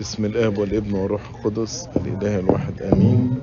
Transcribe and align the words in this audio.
بسم 0.00 0.24
الآب 0.24 0.58
والابن 0.58 0.92
والروح 0.92 1.20
القدس 1.30 1.88
الإله 1.96 2.38
الواحد 2.38 2.82
آمين. 2.82 3.40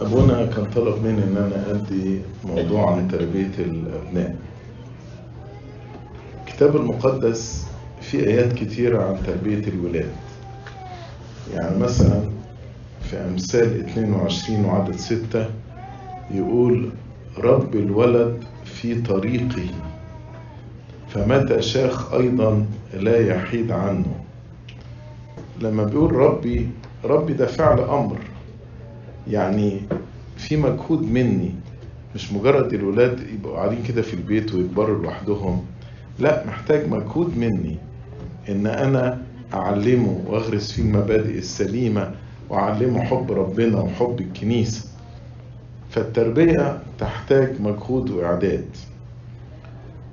أبونا 0.00 0.46
كان 0.46 0.64
طلب 0.64 1.04
مني 1.04 1.24
إن 1.24 1.36
أنا 1.36 1.70
أدي 1.70 2.20
موضوع 2.44 2.92
عن 2.96 3.08
تربية 3.08 3.50
الأبناء. 3.58 4.36
الكتاب 6.40 6.76
المقدس 6.76 7.66
فيه 8.00 8.26
آيات 8.26 8.52
كتيرة 8.52 9.02
عن 9.04 9.22
تربية 9.26 9.68
الولاد. 9.68 10.10
يعني 11.54 11.78
مثلا 11.78 12.20
في 13.02 13.16
أمثال 13.16 13.80
22 13.80 14.64
وعدد 14.64 14.96
6 14.96 15.46
يقول 16.30 16.90
رب 17.38 17.74
الولد 17.74 18.44
في 18.64 19.02
طريقه 19.02 19.66
فمتى 21.08 21.62
شاخ 21.62 22.14
أيضا 22.14 22.66
لا 22.94 23.26
يحيد 23.34 23.70
عنه؟ 23.72 24.06
لما 25.60 25.84
بيقول 25.84 26.12
ربي 26.12 26.68
ربي 27.04 27.32
ده 27.32 27.46
فعل 27.46 27.80
أمر. 27.80 28.18
يعني 29.28 29.80
في 30.36 30.56
مجهود 30.56 31.02
مني. 31.02 31.54
مش 32.14 32.32
مجرد 32.32 32.72
الولاد 32.72 33.20
يبقوا 33.34 33.56
قاعدين 33.56 33.82
كده 33.82 34.02
في 34.02 34.14
البيت 34.14 34.54
ويكبروا 34.54 35.02
لوحدهم. 35.02 35.64
لا 36.18 36.46
محتاج 36.46 36.88
مجهود 36.88 37.38
مني. 37.38 37.76
إن 38.48 38.66
أنا 38.66 39.22
أعلمه 39.54 40.20
وأغرس 40.26 40.72
فيه 40.72 40.82
المبادئ 40.82 41.38
السليمة 41.38 42.10
وأعلمه 42.50 43.02
حب 43.02 43.32
ربنا 43.32 43.80
وحب 43.80 44.20
الكنيسة. 44.20 44.84
فالتربية 45.90 46.82
تحتاج 46.98 47.60
مجهود 47.60 48.10
وإعداد. 48.10 48.64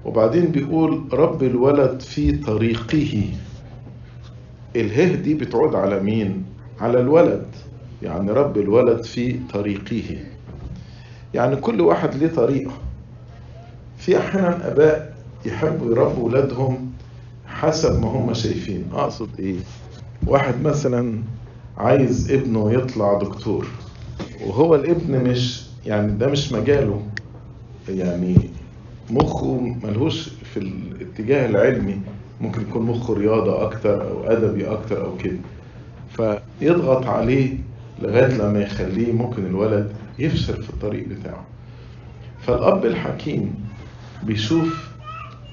وبعدين 0.05 0.45
بيقول 0.45 1.03
رب 1.13 1.43
الولد 1.43 1.99
في 1.99 2.31
طريقه. 2.31 3.23
اله 4.81 5.15
دي 5.15 5.33
بتعود 5.33 5.75
على 5.75 5.99
مين؟ 5.99 6.45
على 6.79 6.99
الولد. 6.99 7.45
يعني 8.01 8.31
رب 8.31 8.57
الولد 8.57 9.03
في 9.03 9.39
طريقه. 9.53 10.17
يعني 11.33 11.55
كل 11.55 11.81
واحد 11.81 12.15
ليه 12.15 12.27
طريقة. 12.27 12.71
في 13.97 14.17
أحيانا 14.17 14.71
أباء 14.71 15.13
يحبوا 15.45 15.91
يربوا 15.91 16.25
ولادهم 16.25 16.91
حسب 17.47 18.01
ما 18.01 18.07
هم 18.07 18.33
شايفين. 18.33 18.85
أقصد 18.93 19.29
إيه؟ 19.39 19.55
واحد 20.27 20.61
مثلا 20.61 21.21
عايز 21.77 22.31
ابنه 22.31 22.73
يطلع 22.73 23.17
دكتور 23.19 23.67
وهو 24.47 24.75
الابن 24.75 25.23
مش 25.29 25.65
يعني 25.85 26.11
ده 26.17 26.27
مش 26.27 26.51
مجاله. 26.51 27.01
يعني 27.89 28.35
مخه 29.09 29.59
ملهوش 29.83 30.29
في 30.29 30.59
الاتجاه 30.59 31.45
العلمي. 31.49 32.01
ممكن 32.41 32.61
يكون 32.61 32.81
مخه 32.85 33.13
رياضة 33.13 33.63
أكتر 33.63 34.09
أو 34.11 34.23
أدبي 34.23 34.67
أكتر 34.67 35.05
أو 35.05 35.17
كده. 35.17 35.37
فيضغط 36.17 37.05
عليه 37.05 37.57
لغاية 38.01 38.37
لما 38.37 38.59
يخليه 38.61 39.11
ممكن 39.13 39.45
الولد 39.45 39.91
يفشل 40.19 40.63
في 40.63 40.69
الطريق 40.69 41.07
بتاعه. 41.07 41.45
فالأب 42.41 42.85
الحكيم 42.85 43.55
بيشوف 44.23 44.89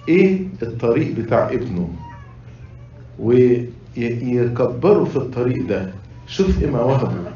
إيه 0.08 0.46
الطريق 0.62 1.14
بتاع 1.16 1.48
ابنه 1.48 1.88
ويكبره 3.18 5.04
في 5.04 5.16
الطريق 5.16 5.66
ده. 5.66 5.92
شوف 6.26 6.62
إيه 6.62 6.70
مواهبه 6.70 7.32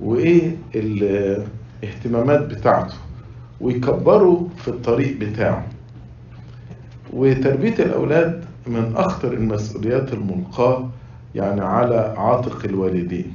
وإيه 0.00 0.56
الاهتمامات 0.74 2.40
بتاعته 2.40 2.94
ويكبروا 3.60 4.48
في 4.56 4.68
الطريق 4.68 5.16
بتاعه. 5.18 5.66
وتربية 7.12 7.74
الأولاد 7.74 8.44
من 8.70 8.92
أخطر 8.96 9.32
المسؤوليات 9.32 10.12
الملقاة 10.12 10.88
يعني 11.34 11.60
على 11.60 12.14
عاتق 12.18 12.64
الوالدين 12.64 13.32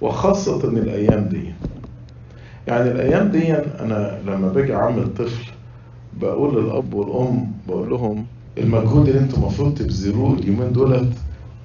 وخاصة 0.00 0.64
الأيام 0.68 1.24
دي. 1.24 1.52
يعني 2.68 2.90
الأيام 2.90 3.28
دي 3.28 3.54
أنا 3.54 4.18
لما 4.26 4.48
باجي 4.48 4.74
أعمل 4.74 5.14
طفل 5.14 5.50
بقول 6.20 6.64
للأب 6.64 6.94
والأم 6.94 7.52
بقول 7.68 7.90
لهم 7.90 8.26
المجهود 8.58 9.08
اللي 9.08 9.20
أنتم 9.20 9.40
المفروض 9.42 9.74
تبذلوه 9.74 10.32
اليومين 10.34 10.72
دولت 10.72 11.12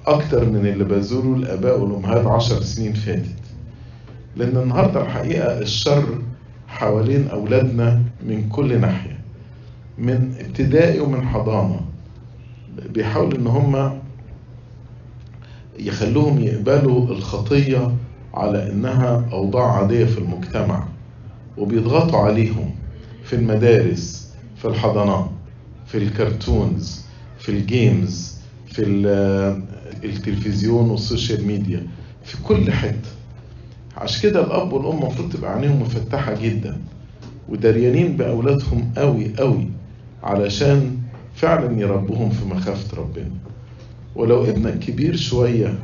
أكتر 0.06 0.44
من 0.44 0.66
اللي 0.66 0.84
بذلوه 0.84 1.36
الآباء 1.36 1.80
والأمهات 1.80 2.26
عشر 2.26 2.62
سنين 2.62 2.92
فاتت. 2.92 3.38
لأن 4.36 4.56
النهاردة 4.56 5.02
الحقيقة 5.02 5.58
الشر 5.58 6.04
حوالين 6.68 7.28
أولادنا 7.28 8.02
من 8.26 8.48
كل 8.48 8.80
ناحية 8.80 9.18
من 9.98 10.32
ابتدائي 10.40 11.00
ومن 11.00 11.22
حضانة. 11.28 11.80
بيحاولوا 12.86 13.38
إن 13.38 13.46
هم 13.46 13.98
يخلوهم 15.78 16.40
يقبلوا 16.40 17.06
الخطية 17.08 17.94
على 18.34 18.72
إنها 18.72 19.24
أوضاع 19.32 19.72
عادية 19.72 20.04
في 20.04 20.18
المجتمع 20.18 20.84
وبيضغطوا 21.58 22.18
عليهم 22.18 22.70
في 23.24 23.36
المدارس 23.36 24.32
في 24.56 24.64
الحضانات 24.68 25.30
في 25.86 25.98
ال 25.98 26.10
cartoons 26.10 27.02
في 27.38 27.48
ال 27.48 27.63
games 27.63 28.38
في 28.66 28.82
التلفزيون 30.04 30.90
وال 30.90 31.03
social 31.03 31.44
media 31.46 31.86
في 32.24 32.42
كل 32.42 32.72
حتة. 32.72 33.08
عشان 33.96 34.30
كده 34.30 34.44
الأب 34.44 34.72
والأم 34.72 34.98
المفروض 35.02 35.32
تبقى 35.32 35.54
عينيهم 35.54 35.82
مفتحة 35.82 36.34
جدا 36.42 36.76
ودريانين 37.48 38.16
بأولادهم 38.16 38.92
قوي 38.96 39.32
قوي 39.38 39.68
علشان 40.22 40.96
فعلا 41.38 41.80
يربوهم 41.80 42.30
في 42.30 42.44
مخافه 42.44 42.96
ربنا. 42.96 43.30
ولو 44.16 44.44
ابنك 44.44 44.78
كبير 44.78 45.16
شوية 45.16 45.78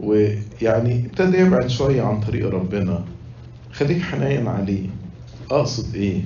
ويعني 0.00 1.06
ابتدى 1.06 1.38
يبعد 1.38 1.66
شوية 1.66 2.02
عن 2.02 2.20
طريق 2.20 2.48
ربنا 2.48 3.04
خليك 3.72 4.02
حنين 4.02 4.46
عليه. 4.48 4.86
أقصد 5.50 5.94
إيه؟ 5.94 6.20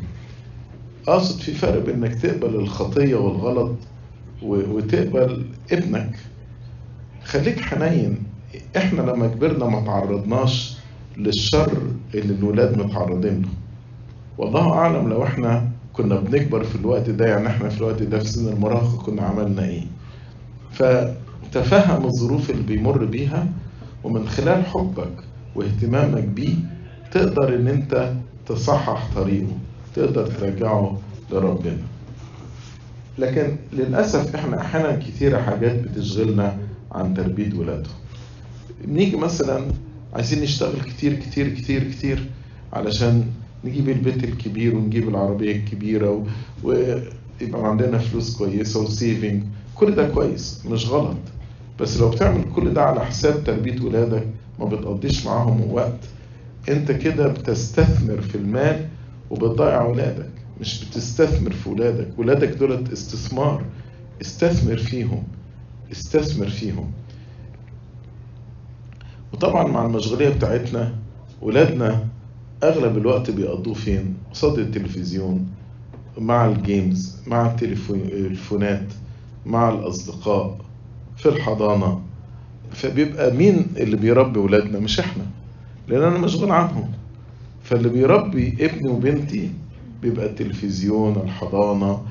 أقصد 1.08 1.40
في 1.40 1.52
فرق 1.54 1.84
بين 1.86 1.94
إنك 2.04 2.14
تقبل 2.14 2.54
الخطية 2.54 3.14
والغلط 3.14 3.76
وتقبل 4.42 5.44
ابنك. 5.72 6.16
خليك 7.24 7.60
حنين. 7.60 8.18
إحنا 8.76 9.02
لما 9.02 9.26
كبرنا 9.26 9.66
ما 9.66 9.80
تعرضناش 9.80 10.76
للشر 11.16 11.72
اللي 12.14 12.34
الولاد 12.34 12.78
متعرضين 12.78 13.42
له. 13.42 13.48
والله 14.38 14.72
أعلم 14.72 15.08
لو 15.08 15.24
إحنا 15.24 15.69
كنا 16.02 16.16
بنكبر 16.20 16.64
في 16.64 16.76
الوقت 16.76 17.10
ده 17.10 17.26
يعني 17.26 17.46
إحنا 17.48 17.68
في 17.68 17.78
الوقت 17.78 18.02
ده 18.02 18.18
في 18.18 18.24
سن 18.28 18.48
المراهقة 18.48 19.02
كنا 19.02 19.22
عملنا 19.22 19.64
إيه؟ 19.64 19.84
فتفهم 20.72 22.04
الظروف 22.04 22.50
اللي 22.50 22.62
بيمر 22.62 23.04
بيها 23.04 23.46
ومن 24.04 24.28
خلال 24.28 24.64
حبك 24.66 25.12
واهتمامك 25.54 26.24
بيه 26.24 26.54
تقدر 27.12 27.54
إن 27.54 27.68
أنت 27.68 28.12
تصحح 28.46 29.08
طريقه 29.14 29.52
تقدر 29.94 30.26
ترجعه 30.26 30.98
لربنا. 31.32 31.76
لكن 33.18 33.56
للأسف 33.72 34.34
إحنا 34.34 34.60
أحيانا 34.60 34.96
كتيرة 34.96 35.42
حاجات 35.42 35.80
بتشغلنا 35.82 36.56
عن 36.92 37.14
تربية 37.14 37.58
ولادهم. 37.58 37.94
نيجي 38.88 39.16
مثلا 39.16 39.64
عايزين 40.14 40.42
نشتغل 40.42 40.80
كتير 40.80 41.14
كتير 41.14 41.48
كتير 41.48 41.84
كتير 41.90 42.30
علشان 42.72 43.24
نجيب 43.64 43.88
البيت 43.88 44.24
الكبير 44.24 44.76
ونجيب 44.76 45.08
العربية 45.08 45.56
الكبيرة. 45.56 46.26
ويبقى 46.64 47.68
عندنا 47.68 47.98
فلوس 47.98 48.36
كويسة 48.36 48.80
وسيفنج 48.82 49.42
كل 49.74 49.94
ده 49.94 50.08
كويس 50.08 50.66
مش 50.66 50.88
غلط. 50.88 51.16
بس 51.80 52.00
لو 52.00 52.08
بتعمل 52.10 52.44
كل 52.56 52.74
ده 52.74 52.82
على 52.82 53.00
حساب 53.06 53.44
تربية 53.44 53.80
ولادك 53.82 54.26
ما 54.58 54.64
بتقضيش 54.64 55.26
معاهم 55.26 55.72
وقت. 55.72 55.98
انت 56.68 56.92
كده 56.92 57.28
بتستثمر 57.28 58.20
في 58.20 58.34
المال 58.34 58.88
وبتضيع 59.30 59.82
ولادك 59.82 60.30
مش 60.60 60.84
بتستثمر 60.84 61.50
في 61.52 61.68
ولادك. 61.68 62.08
ولادك 62.18 62.48
دولت 62.48 62.92
استثمار. 62.92 63.64
استثمر 64.22 64.76
فيهم. 64.76 65.22
استثمر 65.92 66.48
فيهم. 66.48 66.90
وطبعا 69.32 69.66
مع 69.68 69.86
المشغولية 69.86 70.28
بتاعتنا 70.28 70.94
ولادنا 71.42 72.06
أغلب 72.64 72.98
الوقت 72.98 73.30
بيقضوه 73.30 73.74
فين؟ 73.74 74.14
قصاد 74.32 74.58
التلفزيون 74.58 75.48
مع 76.18 76.46
الجيمز 76.46 77.16
مع 77.26 77.46
التليفونات 77.50 78.86
مع 79.46 79.68
الأصدقاء 79.68 80.58
في 81.16 81.28
الحضانة. 81.28 82.02
فبيبقى 82.72 83.34
مين 83.34 83.66
اللي 83.76 83.96
بيربي 83.96 84.38
ولادنا؟ 84.38 84.78
مش 84.78 85.00
إحنا 85.00 85.26
لأن 85.88 86.02
أنا 86.02 86.18
مشغول 86.18 86.50
عنهم. 86.50 86.90
فاللي 87.62 87.88
بيربي 87.88 88.56
ابني 88.60 88.88
وبنتي 88.90 89.50
بيبقى 90.02 90.26
التلفزيون 90.26 91.16
الحضانة 91.16 92.02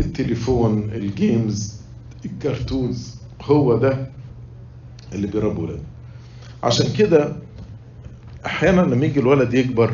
التليفون 0.00 0.90
الجيمز 0.92 1.80
الكرتونز 2.24 3.16
هو 3.42 3.78
ده 3.78 4.06
اللي 5.12 5.26
بيربي 5.26 5.60
ولادنا. 5.62 5.82
عشان 6.62 6.92
كده 6.98 7.36
أحيانا 8.46 8.80
لما 8.80 9.06
يجي 9.06 9.20
الولد 9.20 9.54
يكبر 9.54 9.90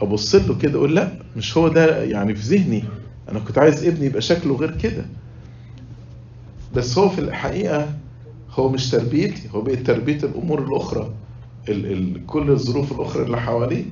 أبص 0.00 0.34
له 0.34 0.58
كده 0.58 0.78
أقول 0.78 0.96
لا 0.96 1.12
مش 1.36 1.56
هو 1.56 1.68
ده 1.68 2.02
يعني 2.04 2.34
في 2.34 2.56
ذهني. 2.56 2.84
أنا 3.28 3.38
كنت 3.40 3.58
عايز 3.58 3.84
ابني 3.86 4.06
يبقى 4.06 4.20
شكله 4.22 4.56
غير 4.56 4.70
كده. 4.78 5.04
بس 6.74 6.98
هو 6.98 7.08
في 7.08 7.18
الحقيقة 7.20 7.88
هو 8.50 8.68
مش 8.68 8.90
تربيتي 8.90 9.42
هو 9.54 9.60
بقت 9.60 9.78
تربية 9.78 10.18
الأمور 10.18 10.62
الأخرى 10.64 11.10
ال 11.68 11.92
ال 11.92 12.26
كل 12.26 12.50
الظروف 12.50 12.92
الأخرى 12.92 13.22
اللي 13.22 13.40
حواليه. 13.40 13.84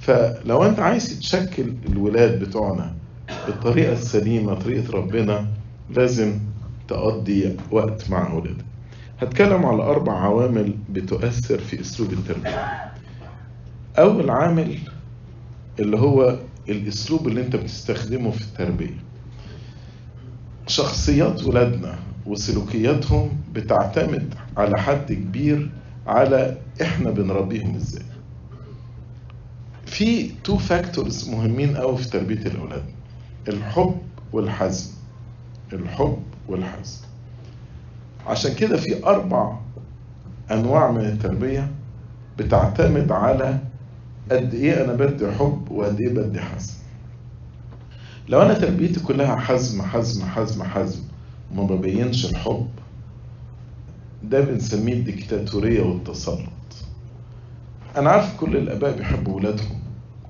فلو 0.00 0.64
أنت 0.64 0.78
عايز 0.80 1.18
تشكل 1.18 1.72
الولاد 1.88 2.40
بتوعنا 2.44 2.94
بالطريقة 3.46 3.92
السليمة 3.92 4.54
طريقة 4.54 4.92
ربنا 4.92 5.46
لازم 5.90 6.38
تقضي 6.88 7.56
وقت 7.70 8.10
مع 8.10 8.32
أولادك. 8.32 8.64
هتكلم 9.20 9.66
على 9.66 9.82
أربع 9.82 10.12
عوامل 10.12 10.74
بتؤثر 10.90 11.58
في 11.58 11.80
أسلوب 11.80 12.12
التربية. 12.12 12.92
أول 13.98 14.30
عامل 14.30 14.78
اللي 15.80 15.98
هو 15.98 16.38
الأسلوب 16.68 17.28
اللي 17.28 17.40
أنت 17.40 17.56
بتستخدمه 17.56 18.30
في 18.30 18.40
التربية. 18.40 19.00
شخصيات 20.66 21.44
ولادنا 21.44 21.98
وسلوكياتهم 22.26 23.30
بتعتمد 23.52 24.34
على 24.56 24.80
حد 24.80 25.12
كبير 25.12 25.70
على 26.06 26.56
إحنا 26.82 27.10
بنربيهم 27.10 27.74
إزاي. 27.74 28.04
في 29.86 30.30
two 30.44 30.56
factors 30.58 31.28
مهمين 31.28 31.76
قوي 31.76 31.96
في 31.98 32.10
تربية 32.10 32.46
الأولاد 32.46 32.84
الحب 33.48 33.96
والحزم. 34.32 34.90
الحب 35.72 36.22
والحزم. 36.48 37.09
عشان 38.30 38.54
كده 38.54 38.76
في 38.76 39.04
أربع 39.06 39.56
أنواع 40.50 40.90
من 40.90 41.04
التربية 41.04 41.70
بتعتمد 42.38 43.12
على 43.12 43.58
قد 44.30 44.54
إيه 44.54 44.84
أنا 44.84 44.92
بدي 44.92 45.30
حب 45.32 45.70
وقد 45.70 46.00
إيه 46.00 46.08
بدي 46.14 46.40
حزم. 46.40 46.74
لو 48.28 48.42
أنا 48.42 48.54
تربيتي 48.54 49.00
كلها 49.00 49.36
حزم 49.36 49.82
حزم 49.82 50.24
حزم 50.26 50.62
حزم 50.62 51.02
وما 51.52 51.62
ببينش 51.76 52.26
الحب 52.30 52.68
ده 54.24 54.40
بنسميه 54.40 54.92
الديكتاتورية 54.92 55.82
والتسلط. 55.82 56.48
أنا 57.96 58.10
عارف 58.10 58.36
كل 58.40 58.56
الآباء 58.56 58.96
بيحبوا 58.96 59.34
ولادهم 59.36 59.80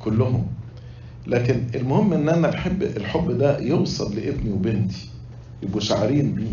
كلهم 0.05 0.47
لكن 1.27 1.67
المهم 1.75 2.13
إن 2.13 2.29
أنا 2.29 2.49
بحب 2.51 2.83
الحب 2.83 3.31
ده 3.39 3.59
يوصل 3.59 4.15
لابني 4.17 4.53
وبنتي 4.53 5.09
يبقوا 5.63 5.81
شعارين 5.81 6.35
بيه. 6.35 6.53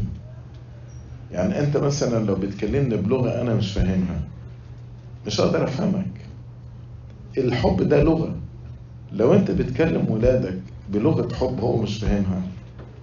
يعني 1.31 1.59
أنت 1.59 1.77
مثلا 1.77 2.25
لو 2.25 2.35
بتكلمني 2.35 2.97
بلغة 2.97 3.41
أنا 3.41 3.55
مش 3.55 3.73
فاهمها 3.73 4.21
مش 5.27 5.41
هقدر 5.41 5.63
أفهمك. 5.63 6.05
الحب 7.37 7.83
ده 7.89 8.03
لغة. 8.03 8.35
لو 9.11 9.33
أنت 9.33 9.51
بتكلم 9.51 10.11
ولادك 10.11 10.59
بلغة 10.89 11.33
حب 11.35 11.59
هو 11.59 11.81
مش 11.81 11.97
فاهمها. 11.99 12.41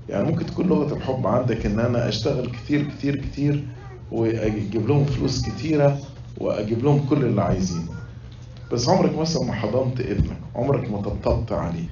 يعني 0.09 0.25
ممكن 0.25 0.47
تكون 0.47 0.67
لغة 0.67 0.95
الحب 0.97 1.27
عندك 1.27 1.67
إن 1.67 1.81
أنا 1.81 2.09
أشتغل 2.09 2.47
كتير 2.47 2.83
كتير 2.91 3.17
كتير 3.17 3.65
وأجيب 4.13 4.89
لهم 4.89 5.05
فلوس 5.05 5.43
كتيرة 5.43 5.99
وأجيب 6.41 6.85
لهم 6.85 7.07
كل 7.07 7.25
اللي 7.25 7.43
عايزينه. 7.43 7.95
بس 8.73 8.89
عمرك 8.89 9.19
مثلا 9.19 9.43
ما 9.45 9.53
حضنت 9.53 10.01
ابنك. 10.01 10.37
عمرك 10.55 10.91
ما 10.91 11.01
طبطبت 11.01 11.53
عليه. 11.53 11.89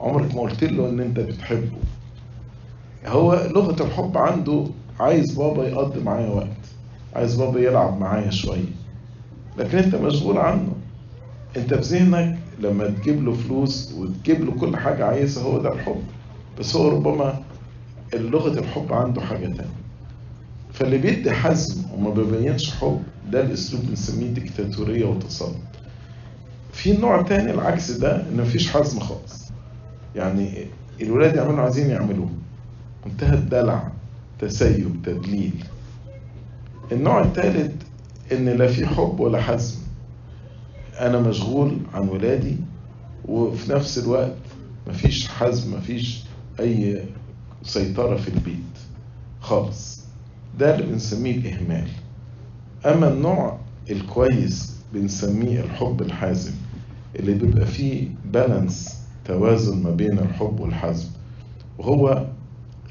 عمرك 0.00 0.34
ما 0.34 0.40
قلت 0.40 0.64
له 0.64 0.88
إن 0.88 1.00
أنت 1.00 1.20
بتحبه. 1.20 1.78
هو 3.06 3.34
لغة 3.54 3.82
الحب 3.82 4.16
عنده 4.18 4.64
عايز 5.00 5.34
بابا 5.34 5.68
يقضي 5.68 6.00
معايا 6.00 6.28
وقت 6.28 6.46
عايز 7.16 7.36
بابا 7.36 7.60
يلعب 7.60 8.00
معايا 8.00 8.30
شوية. 8.30 8.72
لكن 9.58 9.78
أنت 9.78 9.94
مشغول 9.94 10.38
عنه. 10.38 10.72
أنت 11.56 11.74
في 11.74 11.80
ذهنك 11.80 12.38
لما 12.60 12.86
تجيب 12.86 13.24
له 13.24 13.32
فلوس 13.32 13.92
وتجيب 13.92 14.44
له 14.44 14.52
كل 14.52 14.76
حاجة 14.76 15.04
عايزها 15.06 15.42
هو 15.44 15.58
ده 15.58 15.72
الحب. 15.72 16.02
بس 16.58 16.76
هو 16.76 16.88
ربما 16.88 17.42
لغة 18.14 18.58
الحب 18.58 18.92
عنده 18.92 19.20
حاجة 19.20 19.46
تانية. 19.46 19.80
فاللي 20.72 20.98
بيدي 20.98 21.30
حزم 21.32 21.82
وما 21.94 22.10
بيبينش 22.10 22.74
حب 22.74 23.02
ده 23.30 23.40
الأسلوب 23.40 23.82
بنسميه 23.86 24.26
ديكتاتورية 24.30 25.04
وتسلط 25.06 25.56
في 26.72 26.92
نوع 26.96 27.22
تاني 27.22 27.50
العكس 27.50 27.90
ده 27.90 28.16
ان 28.16 28.36
مفيش 28.40 28.70
حزم 28.70 29.00
خالص. 29.00 29.50
يعني 30.16 30.66
الولاد 31.00 31.36
يعملوا 31.36 31.60
عايزين 31.60 31.90
يعملوه. 31.90 32.28
منتهى 33.06 33.34
الدلع. 33.34 33.92
تسيب 34.40 35.02
تدليل. 35.04 35.64
النوع 36.92 37.22
الثالث 37.22 37.72
إن 38.32 38.48
لا 38.48 38.66
في 38.66 38.86
حب 38.86 39.20
ولا 39.20 39.40
حزم. 39.42 39.78
أنا 41.00 41.20
مشغول 41.20 41.78
عن 41.94 42.08
ولادي 42.08 42.56
وفي 43.28 43.72
نفس 43.72 43.98
الوقت 43.98 44.36
مفيش 44.88 45.28
حزم 45.28 45.74
مفيش 45.76 46.24
أي 46.60 47.04
سيطرة 47.62 48.16
في 48.16 48.28
البيت 48.28 48.56
خالص. 49.40 50.00
ده 50.58 50.74
اللي 50.74 50.86
بنسميه 50.86 51.36
الإهمال. 51.36 51.88
أما 52.86 53.08
النوع 53.12 53.58
الكويس 53.90 54.74
بنسميه 54.94 55.60
الحب 55.60 56.02
الحازم 56.02 56.52
اللي 57.16 57.34
بيبقى 57.34 57.66
فيه 57.66 58.08
بالانس 58.32 58.98
توازن 59.24 59.82
ما 59.82 59.90
بين 59.90 60.18
الحب 60.18 60.60
والحزم. 60.60 61.08
وهو 61.78 62.26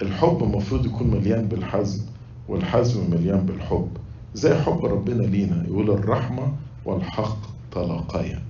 الحب 0.02 0.44
المفروض 0.44 0.86
يكون 0.86 1.08
مليان 1.12 1.48
بالحزم 1.48 2.02
والحزم 2.48 3.12
مليان 3.12 3.46
بالحب. 3.46 3.90
زي 4.34 4.56
حب 4.56 4.86
ربنا 4.86 5.24
لينا 5.24 5.64
يقول 5.68 5.90
الرحمة 5.92 6.54
والحق 6.86 7.38
تلاقيا 7.72 8.42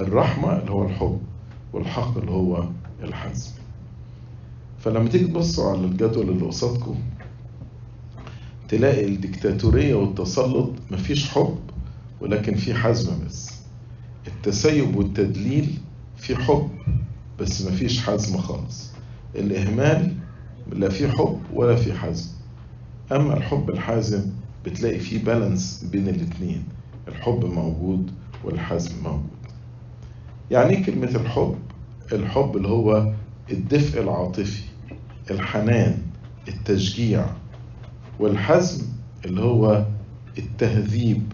الرحمة 0.00 0.58
اللي 0.58 0.70
هو 0.70 0.84
الحب 0.84 1.20
والحق 1.72 2.18
اللي 2.18 2.30
هو 2.30 2.64
الحزم. 3.02 3.50
فلما 4.78 5.08
تيجي 5.08 5.24
تبصوا 5.24 5.70
على 5.70 5.80
الجدول 5.80 6.28
اللي 6.28 6.44
قصادكم 6.46 6.94
تلاقي 8.68 9.04
الديكتاتورية 9.04 9.94
والتسلط 9.94 10.70
مفيش 10.90 11.28
حب 11.30 11.58
ولكن 12.20 12.54
في 12.54 12.74
حزم 12.74 13.12
بس. 13.26 13.50
التسيب 14.26 14.96
والتدليل 14.96 15.78
في 16.16 16.36
حب 16.36 16.68
بس 17.40 17.62
مفيش 17.66 18.06
حزم 18.06 18.38
خالص. 18.38 18.90
الإهمال 19.34 20.12
لا 20.72 20.88
في 20.88 21.08
حب 21.08 21.40
ولا 21.54 21.76
في 21.76 21.92
حزم 21.92 22.30
أما 23.12 23.36
الحب 23.36 23.70
الحازم 23.70 24.30
بتلاقي 24.64 24.98
فيه 24.98 25.24
بالانس 25.24 25.84
بين 25.92 26.08
الاتنين. 26.08 26.64
الحب 27.08 27.44
موجود 27.44 28.10
والحزم 28.44 29.02
موجود. 29.04 29.28
يعني 30.50 30.70
إيه 30.76 30.84
كلمة 30.84 31.08
الحب؟ 31.08 31.54
الحب 32.12 32.56
اللي 32.56 32.68
هو 32.68 33.12
الدفء 33.50 34.00
العاطفي 34.02 34.62
الحنان 35.30 35.98
التشجيع. 36.48 37.26
والحزم 38.20 38.86
اللي 39.24 39.40
هو 39.40 39.84
التهذيب 40.38 41.32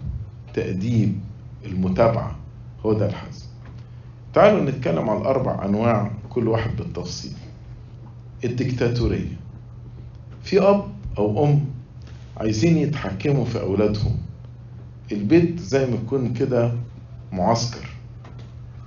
تأديب 0.55 1.21
المتابعة. 1.65 2.37
هو 2.87 2.93
ده 2.93 3.07
الحزم. 3.07 3.47
تعالوا 4.35 4.71
نتكلم 4.71 5.11
عن 5.11 5.17
أربع 5.17 5.65
أنواع 5.65 6.11
كل 6.31 6.49
واحد 6.49 6.77
بالتفصيل. 6.77 7.33
الديكتاتورية 8.45 9.37
في 10.43 10.61
أب 10.61 10.85
أو 11.19 11.45
أم 11.45 11.65
عايزين 12.37 12.77
يتحكموا 12.77 13.45
في 13.45 13.61
أولادهم. 13.61 14.17
البيت 15.13 15.61
زي 15.61 15.87
ما 15.87 15.95
يكون 15.95 16.33
كده 16.33 16.73
معسكر. 17.33 17.89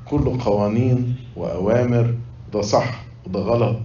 كله 0.06 0.38
قوانين 0.44 1.16
وأوامر 1.36 2.16
ده 2.54 2.62
صح 2.62 3.04
وده 3.28 3.40
غلط. 3.40 3.80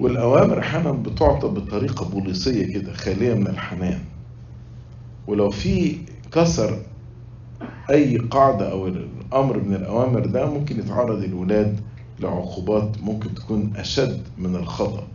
والأوامر 0.00 0.58
أحيانا 0.58 0.92
بتعطى 0.92 1.48
بطريقة 1.48 2.08
بوليسية 2.08 2.72
كده 2.72 2.92
خالية 2.92 3.34
من 3.34 3.46
الحنان. 3.46 4.00
ولو 5.26 5.50
في 5.50 5.96
كسر 6.32 6.78
أي 7.90 8.16
قاعدة 8.18 8.72
أو 8.72 8.88
أمر 9.32 9.58
من 9.62 9.74
الأوامر 9.74 10.26
ده 10.26 10.46
ممكن 10.50 10.78
يتعرض 10.78 11.22
الولاد 11.24 11.80
لعقوبات 12.20 13.02
ممكن 13.02 13.34
تكون 13.34 13.72
أشد 13.76 14.22
من 14.38 14.56
الخطأ. 14.56 15.06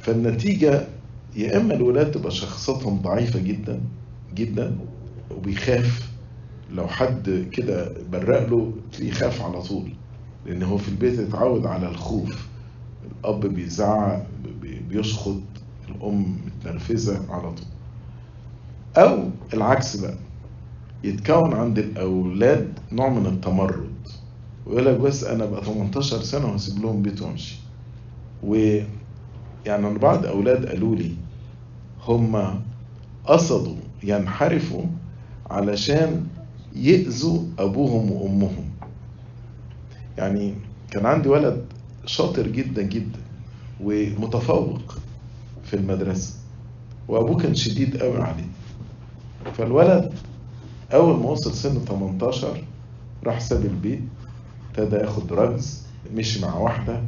فالنتيجة 0.00 0.86
يا 1.36 1.56
إما 1.56 1.74
الولاد 1.74 2.10
تبقى 2.10 2.30
شخصيتهم 2.30 3.02
ضعيفة 3.02 3.40
جدا 3.40 3.80
جدا 4.34 4.78
وبيخاف. 5.36 6.10
لو 6.72 6.86
حد 6.88 7.48
كده 7.52 7.92
برق 8.12 8.48
له 8.48 8.72
يخاف 9.00 9.42
على 9.42 9.62
طول 9.62 9.90
لأن 10.46 10.62
هو 10.62 10.78
في 10.78 10.88
البيت 10.88 11.18
اتعود 11.18 11.66
على 11.66 11.88
الخوف. 11.88 12.48
الأب 13.20 13.46
بيزعق 13.46 14.26
بيشخط 14.88 15.40
الأم 15.88 16.36
متنرفزة 16.46 17.32
على 17.32 17.42
طول. 17.52 17.66
أو 18.96 19.30
العكس 19.54 19.96
بقى 19.96 20.14
يتكون 21.04 21.54
عند 21.54 21.78
الأولاد 21.78 22.78
نوع 22.92 23.08
من 23.08 23.26
التمرد. 23.26 23.89
ويقول 24.70 24.86
لك 24.86 25.00
بس 25.00 25.24
أنا 25.24 25.44
بقى 25.44 25.64
18 25.64 26.22
سنة 26.22 26.46
وهسيب 26.46 26.82
لهم 26.82 27.02
بيت 27.02 27.22
وأمشي. 27.22 27.56
ويعني 28.42 28.86
أنا 29.66 29.98
بعض 29.98 30.26
أولاد 30.26 30.66
قالوا 30.66 30.96
لي 30.96 31.14
هم 32.06 32.60
قصدوا 33.26 33.76
ينحرفوا 34.02 34.82
علشان 35.50 36.26
يأذوا 36.76 37.42
أبوهم 37.58 38.12
وأمهم. 38.12 38.70
يعني 40.18 40.54
كان 40.90 41.06
عندي 41.06 41.28
ولد 41.28 41.64
شاطر 42.06 42.46
جدا 42.46 42.82
جدا 42.82 43.18
ومتفوق 43.80 44.98
في 45.64 45.74
المدرسة 45.74 46.34
وأبوه 47.08 47.36
كان 47.36 47.54
شديد 47.54 47.96
قوي 48.02 48.22
عليه. 48.22 48.48
فالولد 49.54 50.12
أول 50.94 51.18
ما 51.20 51.26
وصل 51.30 51.54
سن 51.54 51.78
18 51.84 52.64
راح 53.24 53.40
ساب 53.40 53.64
البيت 53.64 54.00
ابتدى 54.70 54.96
ياخد 54.96 55.26
دراجز 55.26 55.82
مشي 56.14 56.42
مع 56.42 56.54
واحدة 56.54 57.00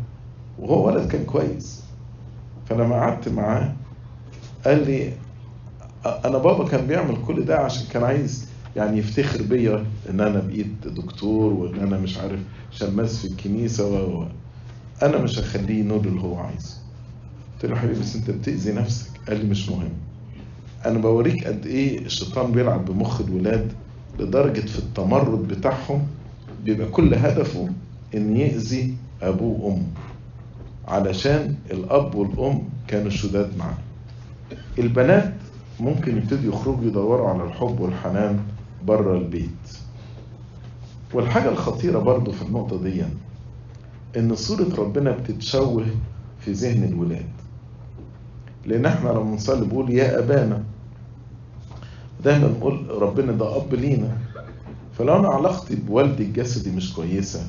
وهو 0.59 0.87
ولد 0.87 1.09
كان 1.09 1.25
كويس. 1.25 1.83
فلما 2.69 2.95
قعدت 2.95 3.28
معاه 3.28 3.73
قال 4.64 4.87
لي 4.87 5.12
أنا 6.07 6.38
بابا 6.38 6.69
كان 6.69 6.87
بيعمل 6.87 7.16
كل 7.26 7.45
ده 7.45 7.59
عشان 7.59 7.87
كان 7.92 8.04
عايز 8.04 8.49
يعني 8.76 8.99
يفتخر 8.99 9.42
بيا 9.42 9.85
إن 10.11 10.21
أنا 10.21 10.40
بقيت 10.40 10.66
دكتور 10.87 11.52
وإن 11.52 11.75
أنا 11.81 11.99
مش 11.99 12.19
عارف 12.19 12.40
شماس 12.71 13.19
في 13.19 13.25
الكنيسة 13.33 14.02
و 14.04 14.26
أنا 15.02 15.19
مش 15.19 15.38
هخليه 15.38 15.81
ينول 15.81 16.07
اللي 16.07 16.21
هو 16.21 16.37
عايزه. 16.37 16.76
قلت 17.54 17.71
له 17.71 17.76
حبيبي 17.76 18.00
بس 18.00 18.16
أنت 18.16 18.31
بتأذي 18.31 18.73
نفسك. 18.73 19.11
قال 19.28 19.38
لي 19.38 19.50
مش 19.50 19.69
مهم. 19.69 19.92
أنا 20.87 20.99
بوريك 20.99 21.47
قد 21.47 21.66
إيه 21.66 21.99
الشيطان 21.99 22.52
بيلعب 22.52 22.85
بمخ 22.85 23.21
الولاد 23.21 23.73
لدرجة 24.19 24.61
في 24.61 24.78
التمرد 24.78 25.49
بتاعهم 25.49 26.07
بيبقى 26.64 26.87
كل 26.90 27.14
هدفه 27.14 27.69
إن 28.14 28.37
يأذي 28.37 28.95
ابوه 29.23 29.61
وامه 29.61 29.87
علشان 30.88 31.54
الأب 31.71 32.14
والأم 32.14 32.62
كانوا 32.88 33.11
شداد 33.11 33.57
معاه. 33.59 33.78
البنات 34.78 35.35
ممكن 35.81 36.16
يبتدوا 36.16 36.52
يخرجوا 36.54 36.85
يدوروا 36.85 37.28
على 37.28 37.45
الحب 37.45 37.81
والحنان 37.81 38.40
بره 38.87 39.19
البيت. 39.19 39.49
والحاجة 41.14 41.49
الخطيرة 41.49 41.99
برضو 41.99 42.33
في 42.33 42.42
النقطة 42.42 42.83
دي 42.83 43.02
إن 44.16 44.35
صورة 44.35 44.75
ربنا 44.78 45.11
بتتشوه 45.11 45.87
في 46.40 46.52
ذهن 46.52 46.85
الولاد. 46.85 47.26
لأن 48.66 48.87
إحنا 48.87 49.09
لما 49.09 49.35
نصلي 49.35 49.66
بقول 49.66 49.90
يا 49.90 50.19
أبانا 50.19 50.62
دايما 52.25 52.49
نقول 52.49 53.02
ربنا 53.02 53.33
ده 53.33 53.57
أب 53.57 53.75
لينا. 53.75 54.16
فلو 54.99 55.16
أنا 55.16 55.28
علاقتي 55.28 55.76
بوالدي 55.76 56.22
الجسدي 56.22 56.70
مش 56.70 56.94
كويسة 56.94 57.46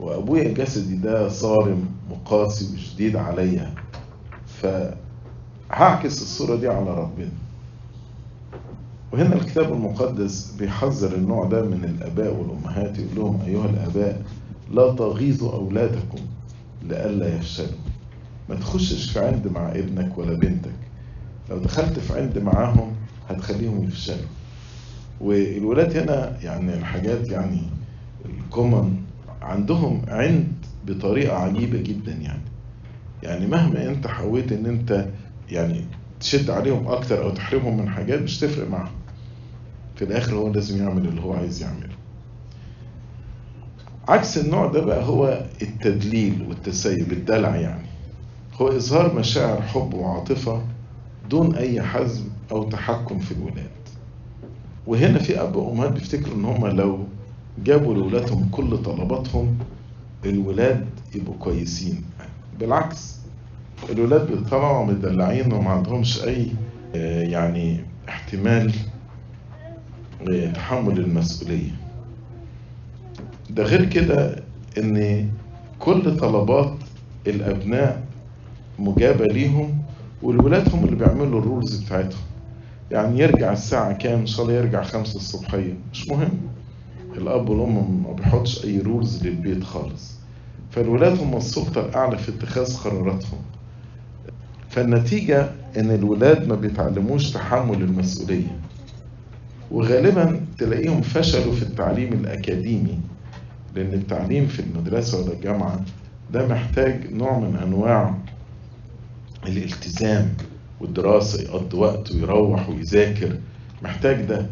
وأبويا 0.00 0.42
الجسدي 0.42 0.96
ده 0.96 1.28
صارم 1.28 1.86
وقاسي 2.10 2.74
وشديد 2.74 3.16
عليا 3.16 3.74
فهعكس 4.46 6.22
الصورة 6.22 6.56
دي 6.56 6.68
على 6.68 6.90
ربنا. 6.94 7.30
وهنا 9.12 9.34
الكتاب 9.36 9.72
المقدس 9.72 10.54
بيحذر 10.58 11.14
النوع 11.14 11.44
ده 11.44 11.62
من 11.62 11.84
الآباء 11.84 12.34
والأمهات 12.34 12.98
يقول 12.98 13.16
لهم 13.16 13.40
أيها 13.46 13.64
الآباء 13.66 14.22
لا 14.72 14.92
تغيظوا 14.94 15.52
أولادكم 15.52 16.18
لئلا 16.82 17.36
يفشلوا. 17.36 17.78
ما 18.48 18.54
تخشش 18.54 19.10
في 19.12 19.20
عند 19.20 19.48
مع 19.48 19.70
ابنك 19.72 20.18
ولا 20.18 20.32
بنتك. 20.38 20.72
لو 21.50 21.58
دخلت 21.58 21.98
في 21.98 22.20
عند 22.20 22.38
معاهم 22.38 22.92
هتخليهم 23.30 23.84
يفشلوا. 23.84 24.26
والولاد 25.22 25.96
هنا 25.96 26.36
يعني 26.42 26.74
الحاجات 26.74 27.28
يعني 27.30 27.60
الكومن 28.24 28.96
عندهم 29.42 30.02
عند 30.08 30.52
بطريقة 30.86 31.36
عجيبة 31.36 31.78
جدا 31.78 32.12
يعني. 32.12 32.42
يعني 33.22 33.46
مهما 33.46 33.88
انت 33.88 34.06
حاولت 34.06 34.52
ان 34.52 34.66
انت 34.66 35.06
يعني 35.50 35.84
تشد 36.20 36.50
عليهم 36.50 36.86
أكتر 36.88 37.22
أو 37.24 37.30
تحرمهم 37.30 37.76
من 37.78 37.88
حاجات 37.88 38.22
مش 38.22 38.40
تفرق 38.40 38.68
معاهم. 38.70 38.92
في 39.96 40.04
الآخر 40.04 40.34
هو 40.34 40.52
لازم 40.52 40.82
يعمل 40.84 41.08
اللي 41.08 41.20
هو 41.20 41.32
عايز 41.32 41.62
يعمله. 41.62 41.88
عكس 44.08 44.38
النوع 44.38 44.66
ده 44.66 44.80
بقى 44.84 45.04
هو 45.04 45.44
التدليل 45.62 46.46
والتسيب 46.48 47.12
الدلع 47.12 47.56
يعني. 47.56 47.86
هو 48.60 48.68
إظهار 48.68 49.14
مشاعر 49.14 49.62
حب 49.62 49.94
وعاطفة 49.94 50.62
دون 51.30 51.54
أي 51.54 51.82
حزم 51.82 52.24
أو 52.52 52.68
تحكم 52.68 53.18
في 53.18 53.32
الولاد. 53.32 53.81
وهنا 54.86 55.18
في 55.18 55.42
أب 55.42 55.56
وأمهات 55.56 55.92
بيفتكروا 55.92 56.34
إن 56.34 56.44
هم 56.44 56.66
لو 56.66 56.98
جابوا 57.64 57.94
لولادهم 57.94 58.48
كل 58.50 58.78
طلباتهم 58.78 59.58
الولاد 60.24 60.86
يبقوا 61.14 61.34
كويسين. 61.38 62.04
بالعكس 62.60 63.16
الولاد 63.90 64.26
بيطلعوا 64.32 64.86
مدلعين 64.86 65.52
وما 65.52 65.70
عندهمش 65.70 66.24
أي 66.24 66.46
يعني 67.30 67.80
احتمال 68.08 68.72
تحمل 70.54 70.98
المسؤولية. 71.00 71.70
ده 73.50 73.62
غير 73.64 73.84
كده 73.84 74.42
إن 74.78 75.28
كل 75.78 76.16
طلبات 76.16 76.74
الأبناء 77.26 78.02
مجابة 78.78 79.26
ليهم 79.26 79.82
والولاد 80.22 80.74
هم 80.74 80.84
اللي 80.84 80.96
بيعملوا 80.96 81.40
ال 81.40 81.46
rules 81.46 81.76
بتاعتهم. 81.84 82.20
يعني 82.92 83.18
يرجع 83.20 83.52
الساعة 83.52 83.92
كام؟ 83.92 84.18
ان 84.20 84.26
شاء 84.26 84.42
الله 84.42 84.54
يرجع 84.54 84.82
خمسة 84.82 85.16
الصبحية. 85.16 85.74
مش 85.92 86.08
مهم. 86.08 86.30
الأب 87.16 87.48
والأم 87.48 88.02
ما 88.08 88.12
بيحطش 88.12 88.64
أي 88.64 88.78
rules 88.80 89.26
للبيت 89.26 89.64
خالص. 89.64 90.12
فالولاد 90.70 91.18
هم 91.20 91.36
السلطة 91.36 91.86
الأعلى 91.86 92.18
في 92.18 92.28
اتخاذ 92.28 92.76
قراراتهم. 92.76 93.38
فالنتيجة 94.70 95.50
إن 95.76 95.90
الولاد 95.90 96.48
ما 96.48 96.54
بيتعلموش 96.54 97.30
تحمل 97.30 97.82
المسؤولية. 97.82 98.58
وغالبا 99.70 100.40
تلاقيهم 100.58 101.00
فشلوا 101.00 101.54
في 101.54 101.62
التعليم 101.62 102.12
الأكاديمي 102.12 102.98
لأن 103.74 103.92
التعليم 103.92 104.46
في 104.46 104.60
المدرسة 104.60 105.20
ولا 105.22 105.32
الجامعة 105.32 105.80
ده 106.32 106.48
محتاج 106.48 107.12
نوع 107.12 107.38
من 107.38 107.56
أنواع 107.56 108.14
الالتزام. 109.46 110.28
والدراسة 110.82 111.42
يقضي 111.42 111.76
وقت 111.76 112.12
ويروح 112.12 112.68
ويذاكر 112.68 113.36
محتاج 113.82 114.22
ده. 114.24 114.46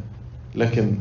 لكن 0.55 0.95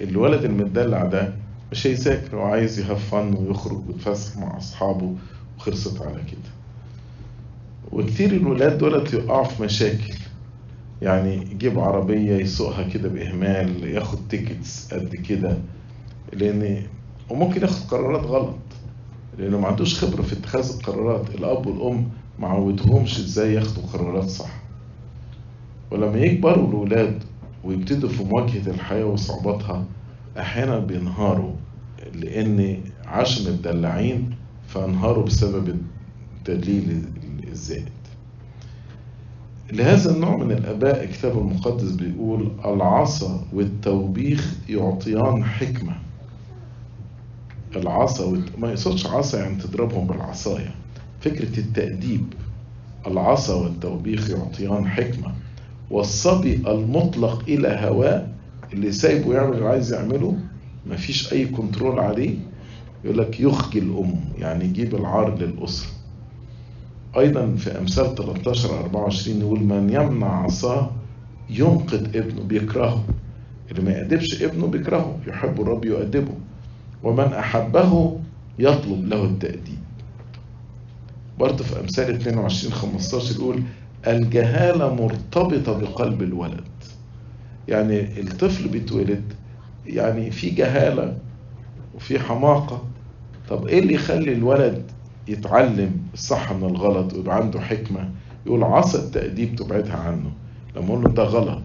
الولد 0.00 0.44
المدلع 0.44 1.04
ده 1.04 1.32
مش 1.72 1.86
هيذاكر 1.86 2.36
هو 2.36 2.42
عايز 2.42 2.78
يهفن 2.78 3.34
ويخرج 3.36 3.82
ويتفسح 3.88 4.36
مع 4.38 4.56
أصحابه 4.58 5.14
وخلصت 5.58 6.02
على 6.02 6.14
كده. 6.30 6.50
وكتير 7.92 8.32
الولاد 8.32 8.78
دولت 8.78 9.12
يقعوا 9.14 9.44
في 9.44 9.62
مشاكل. 9.62 10.14
يعني 11.02 11.34
يجيب 11.36 11.78
عربية 11.78 12.36
يسوقها 12.36 12.88
كده 12.88 13.08
بإهمال 13.08 13.84
ياخد 13.84 14.18
تيكتس 14.28 14.92
قد 14.94 15.16
كده. 15.16 15.58
لأن 16.32 16.82
وممكن 17.30 17.60
ياخد 17.62 17.90
قرارات 17.90 18.24
غلط. 18.26 18.58
لأنه 19.38 19.58
ما 19.60 19.68
عندوش 19.68 20.04
خبرة 20.04 20.22
في 20.22 20.32
اتخاذ 20.32 20.72
القرارات. 20.76 21.34
الأب 21.34 21.66
والأم 21.66 22.08
ما 22.38 22.48
عودهمش 22.48 23.18
إزاي 23.18 23.54
ياخدوا 23.54 23.82
قرارات 23.92 24.28
صح. 24.28 24.59
ولما 25.90 26.18
يكبروا 26.18 26.68
الولاد 26.68 27.22
ويبتدوا 27.64 28.08
في 28.08 28.24
مواجهة 28.24 28.70
الحياة 28.70 29.04
وصعوباتها 29.04 29.84
أحيانا 30.38 30.78
بينهاروا 30.78 31.52
لأن 32.14 32.78
عاشوا 33.06 33.52
متدلعين 33.52 34.30
فانهاروا 34.68 35.24
بسبب 35.24 35.76
التدليل 36.38 37.04
الزائد. 37.52 37.88
لهذا 39.72 40.10
النوع 40.14 40.36
من 40.36 40.52
الآباء 40.52 41.04
الكتاب 41.04 41.38
المقدس 41.38 41.90
بيقول 41.92 42.52
العصا 42.64 43.44
والتوبيخ 43.52 44.54
يعطيان 44.68 45.44
حكمة. 45.44 45.96
العصا 47.76 48.24
والت... 48.24 48.58
ما 48.58 48.68
يقصدش 48.68 49.06
عصا 49.06 49.38
يعني 49.38 49.56
تضربهم 49.56 50.06
بالعصاية. 50.06 50.74
فكرة 51.20 51.58
التأديب 51.60 52.24
العصا 53.06 53.54
والتوبيخ 53.54 54.30
يعطيان 54.30 54.88
حكمة. 54.88 55.34
والصبي 55.90 56.54
المطلق 56.54 57.42
إلى 57.48 57.68
هواه 57.68 58.26
اللي 58.72 58.92
سايبه 58.92 59.34
يعمل 59.34 59.56
اللي 59.56 59.68
عايز 59.68 59.92
يعمله 59.92 60.38
مفيش 60.86 61.32
أي 61.32 61.46
كنترول 61.46 61.98
عليه. 61.98 62.34
يقول 63.04 63.18
لك 63.18 63.40
يخجل 63.40 63.82
أمه 63.98 64.20
يعني 64.38 64.64
يجيب 64.64 64.94
العار 64.94 65.38
للأسرة. 65.38 65.88
أيضا 67.18 67.54
في 67.58 67.78
أمثال 67.78 68.14
13 68.14 68.80
24 68.80 69.40
يقول 69.40 69.60
من 69.60 69.90
يمنع 69.90 70.42
عصاه 70.42 70.90
ينقذ 71.50 72.16
ابنه 72.16 72.42
بيكرهه. 72.42 73.04
اللي 73.70 73.82
ما 73.82 73.90
يأدبش 73.90 74.42
ابنه 74.42 74.66
بيكرهه 74.66 75.18
يحب 75.26 75.60
الرب 75.60 75.84
يؤدبه. 75.84 76.32
ومن 77.02 77.24
أحبه 77.32 78.18
يطلب 78.58 79.08
له 79.08 79.24
التأديب. 79.24 79.78
برضه 81.38 81.64
في 81.64 81.80
أمثال 81.80 82.14
22 82.14 82.72
15 82.72 83.34
يقول 83.40 83.62
الجهالة 84.06 84.94
مرتبطة 84.94 85.78
بقلب 85.80 86.22
الولد. 86.22 86.64
يعني 87.68 88.20
الطفل 88.20 88.68
بيتولد 88.68 89.22
يعني 89.86 90.30
في 90.30 90.50
جهالة 90.50 91.16
وفي 91.94 92.18
حماقة. 92.18 92.82
طب 93.48 93.66
إيه 93.66 93.78
اللي 93.78 93.94
يخلي 93.94 94.32
الولد 94.32 94.82
يتعلم 95.28 95.96
الصح 96.14 96.52
من 96.52 96.64
الغلط 96.64 97.12
ويبقى 97.14 97.36
عنده 97.36 97.60
حكمة؟ 97.60 98.08
يقول 98.46 98.64
عصا 98.64 98.98
التأديب 98.98 99.56
تبعدها 99.56 99.96
عنه. 99.96 100.32
لما 100.76 100.86
أقول 100.88 101.02
له 101.04 101.10
ده 101.10 101.22
غلط 101.22 101.62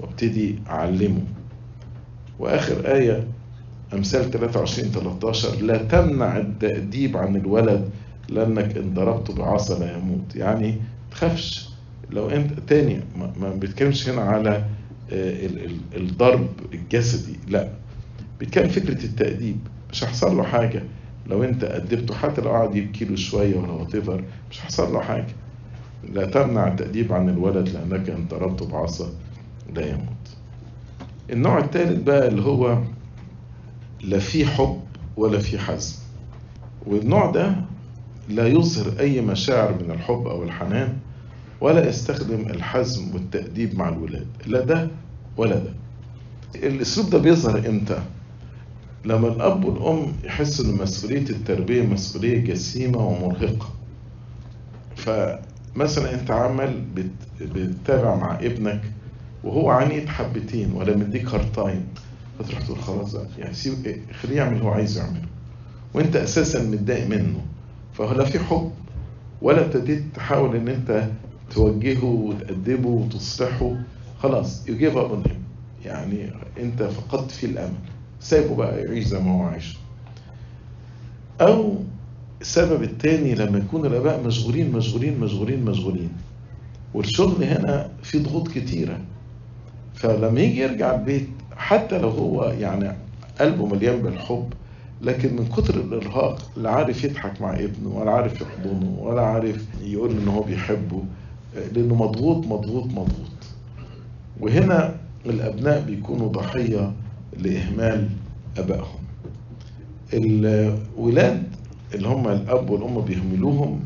وأبتدي 0.00 0.58
أعلمه. 0.70 1.22
وآخر 2.38 2.94
آية 2.94 3.24
أمثال 3.94 4.30
23 4.30 4.88
13 4.90 5.60
لا 5.62 5.76
تمنع 5.78 6.36
التأديب 6.36 7.16
عن 7.16 7.36
الولد 7.36 7.90
لأنك 8.28 8.76
إن 8.76 8.94
ضربته 8.94 9.34
بعصا 9.34 9.78
لا 9.78 9.96
يموت. 9.96 10.36
يعني 10.36 10.76
تخافش. 11.14 11.68
لو 12.10 12.30
انت 12.30 12.60
تاني 12.60 13.00
ما 13.40 13.50
بيتكلمش 13.54 14.08
هنا 14.08 14.22
على 14.22 14.50
آه، 15.12 15.46
ال- 15.46 15.64
ال- 15.64 15.80
الضرب 16.02 16.48
الجسدي 16.74 17.36
لا. 17.48 17.68
بيتكلم 18.40 18.68
فكرة 18.68 19.04
التأديب. 19.04 19.58
مش 19.92 20.04
هيحصل 20.04 20.36
له 20.36 20.42
حاجة. 20.42 20.82
لو 21.26 21.44
انت 21.44 21.64
أدبته 21.64 22.14
حتى 22.14 22.40
لو 22.40 22.50
قعد 22.50 22.76
يبكي 22.76 23.04
له 23.04 23.16
شوية 23.16 23.56
ولا 23.56 23.72
وات 23.72 23.96
مش 24.50 24.60
هيحصل 24.60 24.92
له 24.92 25.00
حاجة. 25.00 25.34
لا 26.12 26.26
تمنع 26.26 26.68
التأديب 26.68 27.12
عن 27.12 27.28
الولد 27.28 27.68
لأنك 27.68 28.10
إن 28.10 28.26
ضربته 28.30 28.66
بعصا 28.66 29.10
لا 29.74 29.86
يموت. 29.86 30.08
النوع 31.30 31.58
الثالث 31.58 32.02
بقى 32.02 32.28
اللي 32.28 32.42
هو 32.42 32.78
لا 34.02 34.18
في 34.18 34.46
حب 34.46 34.80
ولا 35.16 35.38
في 35.38 35.58
حزم. 35.58 35.96
والنوع 36.86 37.30
ده 37.30 37.54
لا 38.28 38.46
يظهر 38.46 39.00
أي 39.00 39.20
مشاعر 39.20 39.82
من 39.84 39.90
الحب 39.90 40.26
أو 40.26 40.42
الحنان. 40.42 40.96
ولا 41.60 41.88
يستخدم 41.88 42.40
الحزم 42.40 43.14
والتأديب 43.14 43.78
مع 43.78 43.88
الولاد. 43.88 44.26
لا 44.46 44.60
ده 44.60 44.88
ولا 45.36 45.54
ده. 45.56 45.72
الأسلوب 46.54 47.10
ده 47.10 47.18
بيظهر 47.18 47.68
إمتى؟ 47.68 48.02
لما 49.04 49.28
الأب 49.28 49.64
والأم 49.64 50.12
يحسوا 50.24 50.64
إن 50.64 50.70
مسؤولية 50.82 51.30
التربية 51.30 51.82
مسؤولية 51.82 52.44
جسيمة 52.44 52.98
ومرهقة. 53.08 53.68
فمثلا 54.96 56.14
أنت 56.20 56.30
عمال 56.30 56.80
بت- 56.94 57.42
بتتابع 57.42 58.14
مع 58.16 58.38
ابنك 58.38 58.80
وهو 59.44 59.70
عنيد 59.70 60.08
حبتين 60.08 60.72
ولا 60.72 60.96
مديك 60.96 61.26
هارتايم 61.28 61.84
فتروح 62.38 62.60
تقول 62.62 62.78
خلاص 62.78 63.16
يعني 63.38 63.54
سيب 63.54 63.96
خليه 64.22 64.36
يعمل 64.36 64.60
هو 64.62 64.68
عايزه 64.68 65.02
يعمله. 65.04 65.22
وأنت 65.94 66.16
أساسا 66.16 66.62
متضايق 66.62 67.06
منه. 67.08 67.40
فهو 67.92 68.12
لا 68.12 68.24
في 68.24 68.38
حب 68.38 68.70
ولا 69.42 69.60
ابتديت 69.66 70.02
تحاول 70.14 70.56
إن 70.56 70.68
أنت 70.68 71.08
توجهه 71.54 72.04
وتأدبه 72.04 72.88
وتصلحه. 72.88 73.76
خلاص 74.18 74.66
you 74.66 74.70
give 74.80 74.96
up 74.96 75.10
on 75.10 75.28
him. 75.28 75.36
يعني 75.86 76.30
انت 76.60 76.82
فقدت 76.82 77.30
فيه 77.30 77.46
الأمل. 77.46 77.74
سايبه 78.20 78.54
بقى 78.54 78.80
يعيش 78.80 79.04
زي 79.04 79.18
ما 79.20 79.32
هو 79.38 79.42
عايش. 79.42 79.76
أو 81.40 81.74
السبب 82.40 82.82
التاني 82.82 83.34
لما 83.34 83.58
يكون 83.58 83.86
الآباء 83.86 84.22
مشغولين 84.26 84.72
مشغولين 84.72 85.20
مشغولين 85.20 85.64
مشغولين. 85.64 86.10
والشغل 86.94 87.44
هنا 87.44 87.90
فيه 88.02 88.18
ضغوط 88.22 88.48
كتيرة. 88.48 89.00
فلما 89.94 90.40
يجي 90.40 90.60
يرجع 90.60 90.94
البيت 90.94 91.28
حتى 91.56 91.98
لو 91.98 92.08
هو 92.08 92.44
يعني 92.44 92.96
قلبه 93.40 93.66
مليان 93.66 94.02
بالحب 94.02 94.52
لكن 95.02 95.36
من 95.36 95.46
كتر 95.48 95.74
الإرهاق 95.74 96.50
لا 96.56 96.70
عارف 96.70 97.04
يضحك 97.04 97.40
مع 97.42 97.54
ابنه 97.54 97.88
ولا 97.88 98.10
عارف 98.10 98.40
يحضنه 98.40 98.96
ولا 99.00 99.22
عارف 99.22 99.64
يقول 99.82 100.10
إن 100.10 100.28
هو 100.28 100.42
بيحبه. 100.42 101.02
لأنه 101.54 101.94
مضغوط 101.94 102.46
مضغوط 102.46 102.86
مضغوط. 102.86 103.34
وهنا 104.40 104.96
الأبناء 105.26 105.80
بيكونوا 105.82 106.28
ضحية 106.28 106.92
لإهمال 107.38 108.08
أبائهم. 108.58 109.04
الولاد 110.14 111.42
اللي 111.94 112.08
هم 112.08 112.28
الأب 112.28 112.70
والأم 112.70 113.00
بيهملوهم 113.00 113.80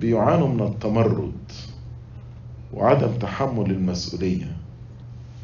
بيعانوا 0.00 0.48
من 0.48 0.60
التمرد 0.62 1.32
وعدم 2.74 3.12
تحمل 3.20 3.70
المسؤولية. 3.70 4.56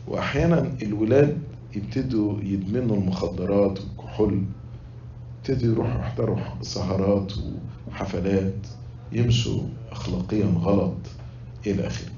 وأحيانا 0.09 0.73
الولاد 0.83 1.39
يبتدوا 1.77 2.41
يدمنوا 2.43 2.97
المخدرات 2.97 3.79
والكحول 3.81 4.43
يبتدوا 5.39 5.73
يروحوا 5.73 6.01
يحضروا 6.01 6.37
سهرات 6.63 7.33
وحفلات 7.89 8.55
يمشوا 9.13 9.63
اخلاقيا 9.93 10.47
غلط. 10.47 10.97
إلى 11.67 11.87
آخره. 11.87 12.13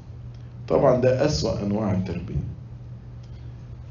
طبعا 0.69 1.01
ده 1.01 1.27
أسوأ 1.27 1.63
أنواع 1.63 1.93
التربية. 1.93 2.45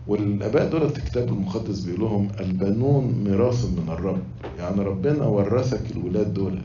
والأباء 0.08 0.70
دول 0.70 0.84
الكتاب 0.84 1.27
المقدس 1.27 1.80
بيقول 1.80 2.02
لهم 2.02 2.28
البنون 2.39 3.23
ميراث 3.23 3.65
من 3.65 3.89
الرب. 3.89 4.21
يعني 4.60 4.82
ربنا 4.82 5.26
ورثك 5.26 5.91
الولاد 5.91 6.34
دولت. 6.34 6.62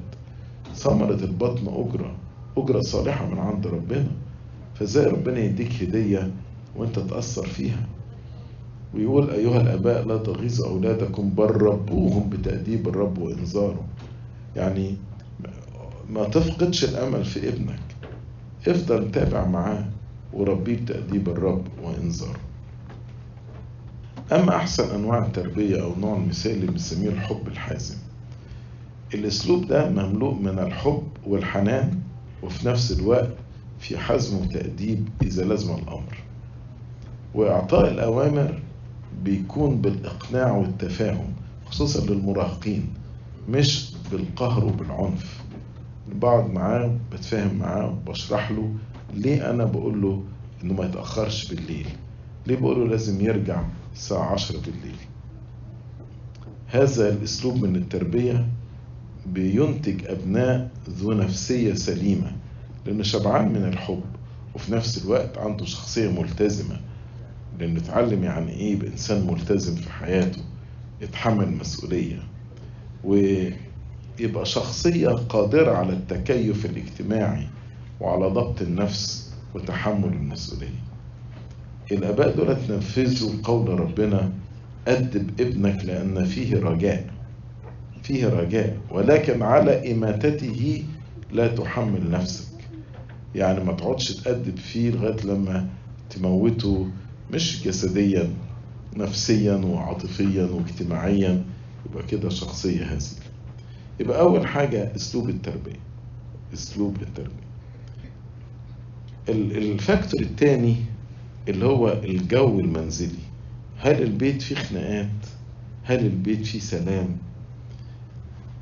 ثمرة 0.75 1.25
البطن 1.25 1.67
أجرة 1.69 2.15
أجرة 2.57 2.81
صالحة 2.81 3.27
من 3.27 3.39
عند 3.39 3.67
ربنا. 3.67 4.09
فإزاي 4.75 5.07
ربنا 5.07 5.39
يديك 5.39 5.83
هدية 5.83 6.31
وأنت 6.77 6.99
تأثر 6.99 7.47
فيها؟ 7.47 7.87
ويقول 8.95 9.31
أيها 9.31 9.61
الآباء 9.61 10.05
لا 10.07 10.17
تغيظوا 10.17 10.69
أولادكم 10.69 11.31
بل 11.31 11.51
ربوهم 11.51 12.31
بتأديب 12.31 12.89
الرب 12.89 13.19
وإنذاره. 13.19 13.85
يعني 14.57 14.95
ما 16.11 16.25
تفقدش 16.25 16.85
الأمل 16.85 17.25
في 17.25 17.49
ابنك. 17.49 17.81
افضل 18.69 19.07
متابع 19.07 19.47
معاه 19.47 19.85
وربيه 20.33 20.77
بتأديب 20.77 21.29
الرب 21.29 21.65
وإنذاره 21.83 22.41
أما 24.33 24.57
أحسن 24.57 24.95
أنواع 24.95 25.27
التربية 25.27 25.83
أو 25.83 25.93
نوع 26.01 26.17
اللي 26.47 26.67
بنسميه 26.67 27.09
الحب 27.09 27.49
الحازم 27.49 27.97
الأسلوب 29.15 29.67
ده 29.67 29.91
مملوء 29.91 30.35
من 30.35 30.59
الحب 30.59 31.03
والحنان 31.27 31.99
وفي 32.43 32.69
نفس 32.69 32.93
الوقت 32.93 33.31
في 33.81 33.99
حزم 33.99 34.37
وتأديب 34.37 35.09
إذا 35.23 35.45
لزم 35.45 35.75
الأمر. 35.75 36.17
وإعطاء 37.35 37.91
الأوامر 37.91 38.63
بيكون 39.25 39.81
بالإقناع 39.81 40.51
والتفاهم 40.53 41.33
خصوصا 41.67 42.07
للمراهقين 42.07 42.89
مش 43.49 43.93
بالقهر 44.13 44.65
وبالعنف. 44.65 45.41
بقعد 46.15 46.51
معاه 46.51 46.97
بتفاهم 47.13 47.55
معاه 47.59 47.99
بشرح 48.07 48.51
له 48.51 48.75
ليه 49.15 49.51
أنا 49.51 49.65
بقول 49.65 50.03
له 50.03 50.23
إنه 50.65 50.75
ما 50.75 50.85
يتأخرش 50.85 51.49
بالليل؟ 51.55 51.87
ليه 52.47 52.57
بقول 52.57 52.79
له 52.81 52.87
لازم 52.87 53.21
يرجع 53.21 53.63
الساعة 53.95 54.33
عشرة 54.33 54.61
بالليل؟ 54.61 54.97
هذا 56.67 57.09
الأسلوب 57.09 57.65
من 57.65 57.77
التربية 57.77 58.47
بينتج 59.27 60.07
أبناء 60.07 60.71
ذو 60.91 61.13
نفسية 61.13 61.75
سليمة 61.75 62.33
لأنه 62.87 63.03
شبعان 63.03 63.49
من 63.49 63.65
الحب 63.65 64.03
وفي 64.55 64.73
نفس 64.73 65.05
الوقت 65.05 65.39
عنده 65.39 65.65
شخصية 65.65 66.11
ملتزمة 66.21 66.81
لأنه 67.59 67.81
اتعلم 67.81 68.25
يعني 68.25 68.71
يبقى 68.71 68.89
إنسان 68.89 69.27
ملتزم 69.27 69.75
في 69.75 69.93
حياته 69.93 70.43
يتحمل 71.01 71.51
مسؤولية. 71.53 72.23
ويبقى 74.21 74.47
شخصية 74.47 75.09
قادرة 75.09 75.73
على 75.77 75.93
التكيف 75.93 76.67
الاجتماعي 76.67 77.47
وعلى 78.01 78.27
ضبط 78.27 78.63
النفس 78.63 79.33
وتحمل 79.55 80.13
المسؤولية. 80.13 80.87
الآباء 81.93 82.37
دول 82.37 82.57
تنفذوا 82.69 83.31
قول 83.45 83.81
ربنا 83.81 84.33
أدب 84.89 85.41
ابنك 85.41 85.85
لأن 85.85 86.25
فيه 86.25 86.57
رجاء 86.61 87.11
فيه 88.03 88.29
رجاء 88.29 88.77
ولكن 88.91 89.43
على 89.43 89.93
إماتته 89.93 90.85
لا 91.33 91.47
تحمل 91.49 92.11
نفسك. 92.11 92.47
يعني 93.35 93.65
ما 93.65 93.73
تقعدش 93.73 94.13
تأدب 94.13 94.57
فيه 94.57 94.91
لغاية 94.91 95.17
لما 95.25 95.69
تموته 96.11 96.89
مش 97.33 97.63
جسديا 97.65 98.31
نفسيا 98.97 99.55
وعاطفيا 99.55 100.45
واجتماعيا. 100.45 101.45
يبقى 101.91 102.07
كده 102.07 102.29
شخصية 102.29 102.85
هزيلة. 102.85 103.26
يبقى 104.01 104.21
أول 104.21 104.47
حاجة 104.47 104.97
أسلوب 104.97 105.29
التربية 105.29 105.81
أسلوب 106.55 106.97
التربية. 107.03 107.47
الفاكتور 109.29 110.21
الثاني 110.21 110.77
اللي 111.49 111.67
هو 111.67 111.93
الجو 111.93 112.61
المنزلي 112.61 113.19
هل 113.79 114.03
البيت 114.03 114.43
فيه 114.43 114.55
خناقات؟ 114.55 115.09
هل 115.85 115.99
البيت 116.07 116.47
فيه 116.47 116.59
سلام؟ 116.59 117.17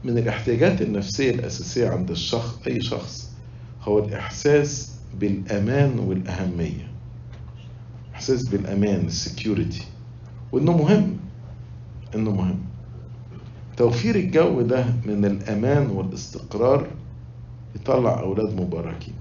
من 0.04 0.18
الاحتياجات 0.18 0.82
النفسية 0.82 1.30
الأساسية 1.30 1.88
عند 1.88 2.10
الشخص 2.10 2.58
أي 2.66 2.80
شخص 2.80 3.32
هو 3.82 3.98
الإحساس 4.04 4.94
بالأمان 5.20 5.98
والأهمية. 5.98 6.90
إحساس 8.14 8.48
بالأمان 8.48 9.06
السكيورتي 9.06 9.82
وإنه 10.52 10.76
مهم 10.76 11.16
إنه 12.14 12.30
مهم. 12.30 12.58
توفير 13.76 14.16
الجو 14.16 14.60
ده 14.60 14.84
من 15.06 15.24
الأمان 15.24 15.86
والاستقرار 15.86 16.86
يطلع 17.76 18.20
أولاد 18.20 18.60
مباركين. 18.60 19.14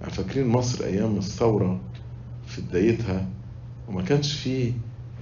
يعني 0.00 0.12
فاكرين 0.12 0.46
مصر 0.46 0.84
أيام 0.84 1.16
الثورة 1.16 1.80
في 2.46 2.62
بدايتها 2.62 3.28
وما 3.88 4.02
كانش 4.02 4.32
فيه 4.32 4.72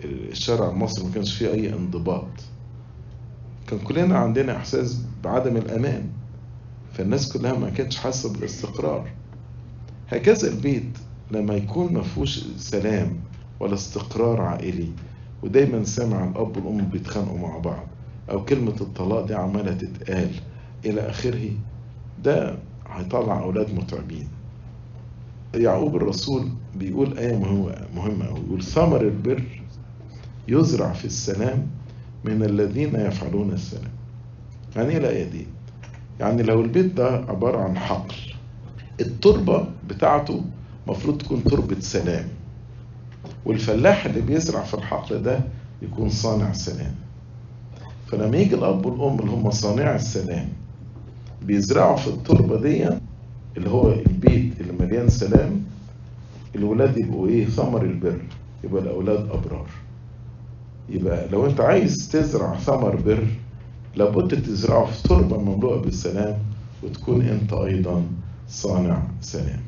الشارع 0.04 0.70
المصري 0.70 1.04
ما 1.04 1.12
كانش 1.14 1.34
فيه 1.34 1.48
أي 1.52 1.72
انضباط. 1.72 2.28
كان 3.66 3.78
كلنا 3.78 4.18
عندنا 4.18 4.56
إحساس 4.56 5.00
بعدم 5.24 5.56
الأمان. 5.56 6.08
فالناس 6.92 7.32
كلها 7.32 7.52
ما 7.58 7.70
كانتش 7.70 7.96
حاسة 7.96 8.32
بالاستقرار. 8.32 9.10
هكذا 10.08 10.48
البيت 10.48 10.98
لما 11.30 11.54
يكون 11.54 11.92
ما 11.92 12.02
فيهوش 12.02 12.44
سلام 12.56 13.16
ولا 13.60 13.74
استقرار 13.74 14.40
عائلي 14.40 14.88
ودايما 15.42 15.84
سامع 15.84 16.24
الأب 16.24 16.56
والأم 16.56 16.88
بيتخانقوا 16.88 17.38
مع 17.38 17.58
بعض 17.58 17.86
أو 18.30 18.44
كلمة 18.44 18.74
الطلاق 18.80 19.26
دي 19.26 19.34
عمالة 19.34 19.72
تتقال. 19.72 20.30
إلى 20.84 21.00
آخره 21.10 21.50
ده 22.24 22.56
هيطلع 22.88 23.40
أولاد 23.42 23.74
متعبين. 23.74 24.28
يعقوب 25.54 25.96
الرسول 25.96 26.48
بيقول 26.74 27.18
آية 27.18 27.36
مهمة 27.38 27.74
مهمة 27.96 28.26
أوي. 28.28 28.40
يقول 28.46 28.62
ثمر 28.62 29.00
البر 29.00 29.42
يزرع 30.48 30.92
في 30.92 31.04
السلام 31.04 31.66
من 32.24 32.42
الذين 32.42 32.94
يفعلون 32.94 33.52
السلام. 33.52 33.90
يعني 34.76 34.88
إيه 34.88 34.98
الآية 34.98 35.24
دي؟ 35.30 35.46
يعني 36.20 36.42
لو 36.42 36.60
البيت 36.60 36.86
ده 36.94 37.08
عبارة 37.08 37.58
عن 37.58 37.78
حقل 37.78 38.14
التربة 39.00 39.68
بتاعته 39.88 40.42
مفروض 40.86 41.18
تكون 41.18 41.44
تربة 41.44 41.80
سلام. 41.80 42.28
والفلاح 43.46 44.06
اللي 44.06 44.20
بيزرع 44.20 44.62
في 44.62 44.74
الحقل 44.74 45.22
ده 45.22 45.40
يكون 45.82 46.08
صانع 46.08 46.52
سلام 46.52 46.94
فلما 48.06 48.36
يجي 48.36 48.54
الأب 48.54 48.86
والأم 48.86 49.18
اللي 49.20 49.30
هم 49.30 49.50
صانع 49.50 49.94
السلام 49.94 50.48
بيزرعوا 51.42 51.96
في 51.96 52.08
التربة 52.08 52.60
دي 52.60 52.88
اللي 53.56 53.70
هو 53.70 53.92
البيت 53.92 54.60
اللي 54.60 54.72
مليان 54.80 55.08
سلام 55.08 55.62
الولاد 56.54 56.98
يبقوا 56.98 57.28
إيه؟ 57.28 57.46
ثمر 57.46 57.82
البر 57.82 58.20
يبقى 58.64 58.82
الأولاد 58.82 59.20
أبرار. 59.30 59.66
يبقى 60.88 61.28
لو 61.28 61.46
أنت 61.46 61.60
عايز 61.60 62.08
تزرع 62.12 62.56
ثمر 62.56 62.96
بر 62.96 63.26
لابد 63.96 64.42
تزرعه 64.42 64.84
في 64.86 65.02
تربة 65.08 65.38
مملوءة 65.38 65.80
بالسلام 65.80 66.38
وتكون 66.82 67.22
أنت 67.22 67.52
أيضا 67.52 68.02
صانع 68.48 69.02
سلام. 69.20 69.60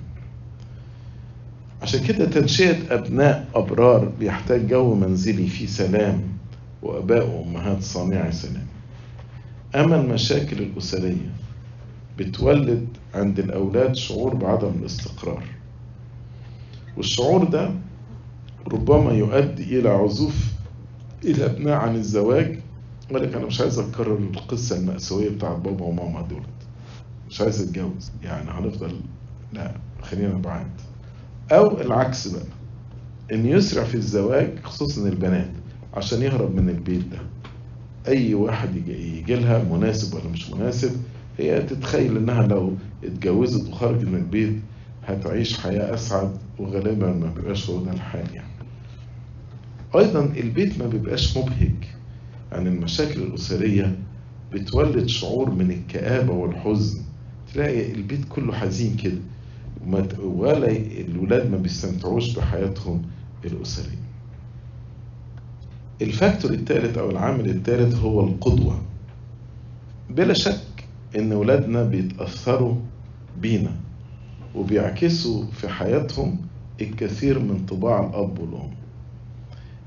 عشان 1.83 2.05
كده 2.07 2.25
تنشئة 2.25 2.95
أبناء 2.95 3.49
أبرار 3.55 4.05
بيحتاج 4.21 4.69
جو 4.69 4.95
منزلي 4.95 5.47
فيه 5.47 5.67
سلام 5.67 6.23
وآباء 6.83 7.29
وأمهات 7.31 7.83
صانعي 7.83 8.33
سلام. 8.33 8.67
أما 9.75 10.01
المشاكل 10.01 10.59
الأسرية 10.63 11.31
بتولد 12.19 12.87
عند 13.15 13.39
الأولاد 13.39 13.97
شعور 13.97 14.35
بعدم 14.35 14.73
الاستقرار. 14.81 15.45
والشعور 16.97 17.45
ده 17.45 17.71
ربما 18.73 19.13
يؤدي 19.13 19.79
إلى 19.81 19.89
عزوف 19.89 20.37
الأبناء 21.25 21.75
عن 21.75 21.95
الزواج 21.97 22.59
ولكن 23.11 23.35
أنا 23.39 23.47
مش 23.47 23.61
عايز 23.61 23.79
أكرر 23.79 24.17
القصة 24.17 24.77
المأساوية 24.77 25.29
بتاعت 25.31 25.57
بابا 25.57 25.85
وماما 25.85 26.23
دولت. 26.23 26.45
مش 27.31 27.41
عايز 27.41 27.61
أتجوز 27.63 28.11
يعني 28.23 28.51
هنفضل 28.51 29.01
لا 29.53 29.75
خلينا 30.03 30.35
بعاد. 30.35 30.71
أو 31.53 31.81
العكس 31.81 32.29
بقى 32.29 32.43
إن 33.33 33.47
يسرع 33.47 33.85
في 33.85 33.95
الزواج 33.95 34.59
خصوصا 34.63 35.09
البنات 35.09 35.51
عشان 35.95 36.23
يهرب 36.23 36.55
من 36.57 36.69
البيت 36.69 37.05
ده. 37.13 37.19
أي 38.09 38.35
واحد 38.35 38.77
يجي, 38.77 39.35
لها 39.35 39.65
مناسب 39.65 40.15
ولا 40.15 40.29
مش 40.29 40.51
مناسب 40.51 40.91
هي 41.39 41.63
تتخيل 41.63 42.17
إنها 42.17 42.47
لو 42.47 42.73
اتجوزت 43.05 43.69
وخرجت 43.69 44.05
من 44.05 44.15
البيت 44.15 44.57
هتعيش 45.07 45.59
حياة 45.61 45.95
أسعد 45.95 46.31
وغالبا 46.59 47.13
ما 47.13 47.33
بيبقاش 47.37 47.71
هو 47.71 47.85
ده 47.85 47.93
الحال 47.93 48.35
يعني 48.35 48.49
أيضا 49.97 50.25
البيت 50.25 50.79
ما 50.79 50.87
بيبقاش 50.87 51.37
مبهج 51.37 51.75
يعني 52.53 52.69
المشاكل 52.69 53.23
الأسرية 53.23 53.99
بتولد 54.53 55.07
شعور 55.07 55.51
من 55.51 55.71
الكآبة 55.71 56.33
والحزن. 56.33 57.01
تلاقي 57.55 57.93
البيت 57.93 58.21
كله 58.29 58.53
حزين 58.53 58.97
كده. 58.97 59.19
ولا 60.19 60.77
الولاد 60.77 61.51
ما 61.51 61.57
بيستمتعوش 61.57 62.39
بحياتهم 62.39 63.03
الأسرية. 63.45 63.99
الفاكتور 66.03 66.51
الثالث 66.51 66.99
أو 66.99 67.11
العامل 67.11 67.51
الثالث 67.51 67.95
هو 67.97 68.21
القدوة. 68.21 68.83
بلا 70.11 70.35
شك 70.35 70.85
إن 71.17 71.33
ولادنا 71.33 71.83
بيتأثروا 71.83 72.75
بينا 73.41 73.77
وبيعكسوا 74.55 75.45
في 75.53 75.69
حياتهم 75.69 76.37
الكثير 76.81 77.39
من 77.39 77.67
طباع 77.67 78.01
الأب 78.07 78.39
والأم. 78.39 78.71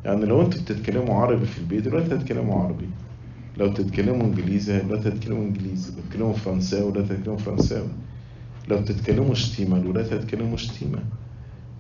يعني 0.06 0.26
لو 0.26 0.42
أنتوا 0.42 0.62
بتتكلموا 0.62 1.16
عربي 1.16 1.46
في 1.46 1.58
البيت 1.58 1.84
دلوقتي 1.84 2.16
هتتكلموا 2.16 2.64
عربي. 2.64 2.90
لو 3.58 3.74
تتكلموا 3.74 4.28
إنجليزي 4.28 4.80
دلوقتي 4.80 5.10
هتتكلموا 5.10 5.44
إنجليزي. 5.44 5.92
لو 5.92 6.02
تتكلموا 6.04 6.34
فرنساوي 6.34 6.92
دلوقتي 6.92 7.14
هتتكلموا 7.14 7.38
فرنساوي. 7.40 7.90
لو 8.72 8.82
تتكلموا 8.82 9.34
شتيمة 9.36 9.78
الولاد 9.78 10.14
هتتكلموا 10.14 10.58
شتيمة 10.58 11.00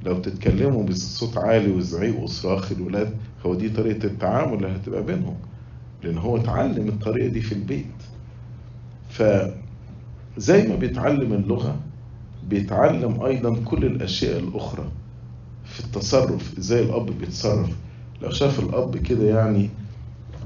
لو 0.06 0.20
تتكلموا 0.20 0.84
بصوت 0.84 1.38
عالي 1.38 1.72
وزعيق 1.72 2.20
وصراخ 2.20 2.72
الولاد 2.72 3.14
هو 3.46 3.56
دي 3.56 3.70
طريقة 3.70 4.06
التعامل 4.06 4.54
اللي 4.54 4.76
هتبقى 4.76 5.04
بينهم 5.04 5.36
لأن 6.04 6.18
هو 6.18 6.38
اتعلم 6.38 6.88
الطريقة 6.88 7.28
دي 7.28 7.42
في 7.42 7.52
البيت. 7.52 7.86
فزي 9.10 10.68
ما 10.68 10.76
بيتعلم 10.76 11.34
اللغة 11.34 11.76
بيتعلم 12.50 13.22
أيضا 13.24 13.56
كل 13.66 13.86
الأشياء 13.86 14.40
الأخرى 14.40 14.86
في 15.66 15.80
التصرف 15.80 16.58
إزاي 16.58 16.84
الأب 16.84 17.06
بيتصرف. 17.20 17.70
لو 18.22 18.30
شاف 18.32 18.60
الأب 18.60 18.98
كده 18.98 19.24
يعني 19.30 19.70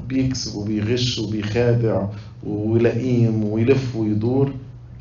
بيكسب 0.10 0.56
وبيغش 0.56 1.20
وبيخادع 1.20 2.08
ولئيم 2.44 3.44
ويلف 3.46 3.96
ويدور 3.96 4.52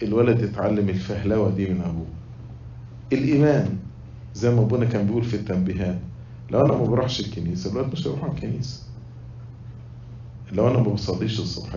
الولد 0.03 0.41
يتعلم 0.43 0.89
الفهلوة 0.89 1.51
دي 1.51 1.67
من 1.69 1.81
أبوه. 1.81 2.07
الإيمان 3.13 3.77
زي 4.35 4.55
ما 4.55 4.61
أبونا 4.61 4.85
كان 4.85 5.07
بيقول 5.07 5.25
في 5.25 5.35
التنبيهات 5.37 5.99
لو 6.51 6.61
أنا 6.61 6.73
ما 6.73 6.85
بروحش 6.85 7.21
الكنيسة 7.21 7.73
الولد 7.73 7.93
مش 7.93 8.07
هيروح 8.07 8.25
الكنيسة. 8.25 8.83
لو 10.53 10.69
أنا 10.69 10.79
ما 10.79 10.93
بصليش 10.93 11.41
الصبح 11.41 11.77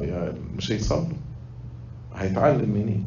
مش 0.58 0.72
هيصلوا 0.72 1.06
هيتعلم 2.16 2.70
منين؟ 2.70 3.04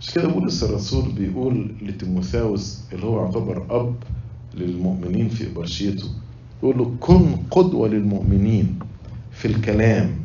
عشان 0.00 0.14
كده 0.22 0.32
بولس 0.32 0.62
الرسول 0.64 1.12
بيقول 1.12 1.74
لتيموثاوس 1.82 2.80
اللي 2.92 3.06
هو 3.06 3.24
يعتبر 3.24 3.66
أب 3.70 3.94
للمؤمنين 4.54 5.28
في 5.28 5.46
إبرشيته 5.50 6.06
يقول 6.62 6.78
له 6.78 6.94
كن 7.00 7.36
قدوة 7.50 7.88
للمؤمنين 7.88 8.78
في 9.32 9.48
الكلام 9.48 10.16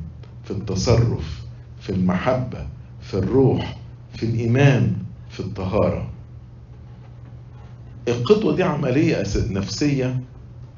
في 0.44 0.52
التصرف 0.52 1.44
في 1.82 1.90
المحبة 1.90 2.68
في 3.10 3.18
الروح 3.18 3.78
في 4.16 4.26
الإيمان 4.26 4.94
في 5.30 5.40
الطهارة. 5.40 6.10
القدوة 8.08 8.56
دي 8.56 8.64
عملية 8.64 9.24
نفسية 9.50 10.20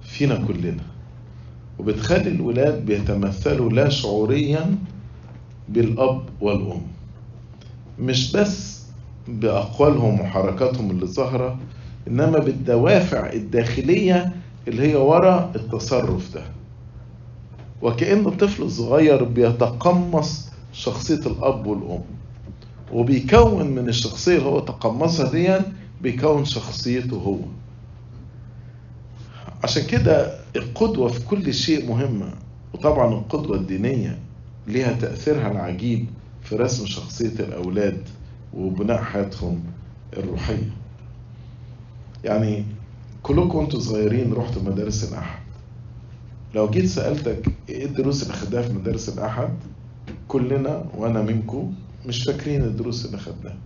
فينا 0.04 0.36
كلنا. 0.48 0.84
وبتخلي 1.80 2.30
الولاد 2.30 2.86
بيتمثلوا 2.86 3.70
لا 3.70 3.90
شعوريا 3.90 4.76
بالأب 5.70 6.22
والأم. 6.42 6.82
مش 8.00 8.32
بس 8.32 8.82
بأقوالهم 9.28 10.22
وحركاتهم 10.22 10.92
اللي 10.92 11.06
ظاهرة 11.06 11.60
إنما 12.08 12.40
بالدوافع 12.40 13.34
الداخلية 13.34 14.32
اللي 14.68 14.92
هي 14.92 14.96
ورا 14.96 15.52
التصرف 15.56 16.34
ده. 16.34 16.44
وكأن 17.82 18.26
الطفل 18.28 18.64
الصغير 18.64 19.24
بيتقمص 19.24 20.50
شخصية 20.74 21.20
الأب 21.26 21.68
والأم. 21.68 22.21
وبيكون 22.94 23.68
من 23.68 23.90
الشخصية 23.90 24.38
اللي 24.38 24.50
هو 24.50 24.60
تقمصها 24.60 25.32
دي 25.32 25.58
بيكون 26.02 26.46
شخصيته 26.46 27.18
هو. 27.18 27.38
عشان 29.64 29.84
كده 29.86 30.40
القدوة 30.56 31.08
في 31.08 31.26
كل 31.26 31.54
شيء 31.54 31.88
مهمة 31.90 32.34
وطبعا 32.74 33.14
القدوة 33.14 33.58
الدينية 33.58 34.20
ليها 34.68 34.94
تأثيرها 34.94 35.52
العجيب 35.52 36.06
في 36.44 36.56
رسم 36.56 36.86
شخصية 36.86 37.40
الأولاد 37.40 38.02
وبناء 38.54 39.02
حياتهم 39.04 39.64
الروحية. 40.18 40.70
يعني 42.24 42.66
كلكم 43.24 43.58
وانتوا 43.58 43.80
صغيرين 43.80 44.34
رحتوا 44.34 44.62
مدارس 44.62 45.12
الأحد. 45.12 45.42
لو 46.56 46.70
جيت 46.70 46.86
سألتك 46.86 47.46
إيه 47.70 47.86
الدروس 47.86 48.24
اللي 48.24 48.34
خدناها 48.34 48.62
في 48.64 48.74
مدارس 48.74 49.10
الأحد؟ 49.10 49.50
كلنا 50.28 50.86
وأنا 50.98 51.22
منكم 51.22 51.74
مش 52.06 52.24
فاكرين 52.24 52.62
الدروس 52.64 53.06
اللي 53.06 53.18
خدناها. 53.18 53.58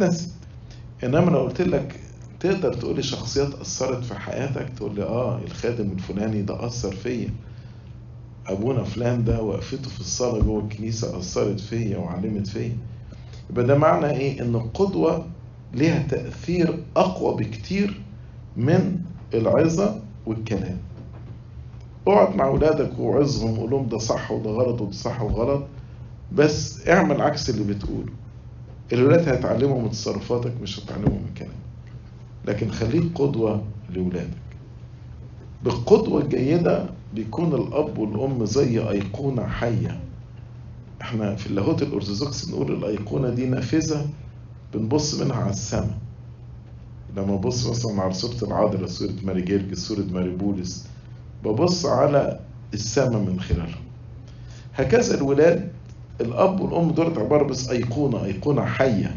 ناس 0.00 0.28
إنما 1.04 1.30
لو 1.30 1.38
قلت 1.38 1.60
لك 1.62 2.00
تقدر 2.40 2.74
تقولي 2.74 3.02
شخصيات 3.02 3.54
أثرت 3.54 4.04
في 4.04 4.14
حياتك 4.14 4.68
تقول 4.76 4.94
لي 4.94 5.02
آه 5.02 5.38
الخادم 5.44 5.92
الفلاني 5.92 6.42
ده 6.42 6.66
أثر 6.66 6.94
فيا. 6.94 7.28
أبونا 8.46 8.84
فلان 8.84 9.24
ده 9.24 9.42
وقفته 9.42 9.90
في 9.90 10.00
الصلاة 10.00 10.42
جوه 10.42 10.62
الكنيسة 10.62 11.18
أثرت 11.18 11.60
فيا 11.60 11.98
وعلمت 11.98 12.46
فيا. 12.46 12.76
يبقى 13.50 13.64
ده 13.64 13.78
معنى 13.78 14.10
إيه؟ 14.10 14.42
إن 14.42 14.54
القدوة 14.54 15.26
ليها 15.74 16.02
تأثير 16.08 16.84
أقوى 16.96 17.36
بكتير 17.44 18.00
من 18.56 18.98
العظة 19.34 20.00
والكلام. 20.26 20.78
اقعد 22.08 22.36
مع 22.36 22.46
أولادك 22.46 22.98
وعظهم 22.98 23.58
وقول 23.58 23.70
لهم 23.70 23.88
ده 23.88 23.98
صح 23.98 24.30
وده 24.30 24.50
غلط 24.50 24.80
وده 24.80 24.92
صح 24.92 25.22
وغلط. 25.22 25.62
بس 26.32 26.88
اعمل 26.88 27.20
عكس 27.20 27.50
اللي 27.50 27.74
بتقوله. 27.74 28.12
الولاد 28.92 29.28
هيتعلموا 29.28 29.82
من 29.82 29.90
تصرفاتك 29.90 30.52
مش 30.62 30.80
هيتعلموا 30.80 31.18
من 31.18 31.34
كلامك. 31.38 31.54
لكن 32.44 32.70
خليك 32.70 33.04
قدوة 33.14 33.64
لولادك. 33.94 34.30
بالقدوة 35.64 36.22
الجيدة 36.22 36.86
بيكون 37.14 37.54
الأب 37.54 37.98
والأم 37.98 38.44
زي 38.44 38.88
أيقونة 38.90 39.46
حية. 39.46 40.00
إحنا 41.02 41.36
في 41.36 41.46
اللاهوت 41.46 41.82
الأرثوذكس 41.82 42.44
بنقول 42.44 42.72
الأيقونة 42.72 43.28
دي 43.30 43.46
نافذة 43.46 44.06
بنبص 44.74 45.14
منها 45.20 45.36
على 45.36 45.50
السماء. 45.50 45.98
لما 47.16 47.34
ابص 47.34 47.66
مثلا 47.66 48.02
على 48.02 48.12
صورة 48.12 48.48
العذراء 48.50 48.86
صورة 48.86 49.12
ماري 49.24 49.42
جرجس 49.42 49.78
صورة 49.78 50.04
ماري 50.12 50.30
بولس 50.30 50.86
ببص 51.44 51.86
على 51.86 52.40
السماء 52.74 53.20
من 53.20 53.40
خلالهم. 53.40 53.84
هكذا 54.74 55.14
الولاد 55.14 55.72
الأب 56.20 56.60
والأم 56.60 56.90
دول 56.90 57.18
عباره 57.18 57.44
بس 57.44 57.70
أيقونة 57.70 58.24
أيقونة 58.24 58.64
حية. 58.64 59.16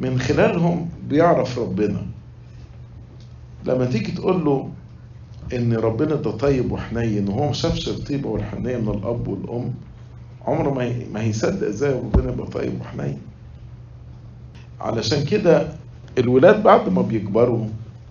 من 0.00 0.18
خلالهم 0.18 0.88
بيعرف 1.08 1.58
ربنا. 1.58 2.02
لما 3.66 3.84
تيجي 3.84 4.12
تقول 4.12 4.44
له 4.44 4.68
إن 5.54 5.72
ربنا 5.72 6.14
ده 6.14 6.30
طيب 6.30 6.72
وحنين 6.72 7.28
وهو 7.28 7.46
ما 7.46 7.52
شافش 7.52 7.88
الطيبه 7.88 8.28
والحنيه 8.28 8.76
من 8.76 8.88
الأب 8.88 9.28
والأم 9.28 9.70
عمره 10.46 10.70
ما 10.70 10.92
ما 11.12 11.22
هيصدق 11.22 11.66
إزاي 11.66 11.92
ربنا 11.92 12.32
يبقى 12.32 12.46
طيب 12.46 12.80
وحنين. 12.80 13.18
علشان 14.80 15.24
كده 15.24 15.68
الولاد 16.18 16.62
بعد 16.62 16.88
ما 16.88 17.02
بيكبروا 17.02 17.64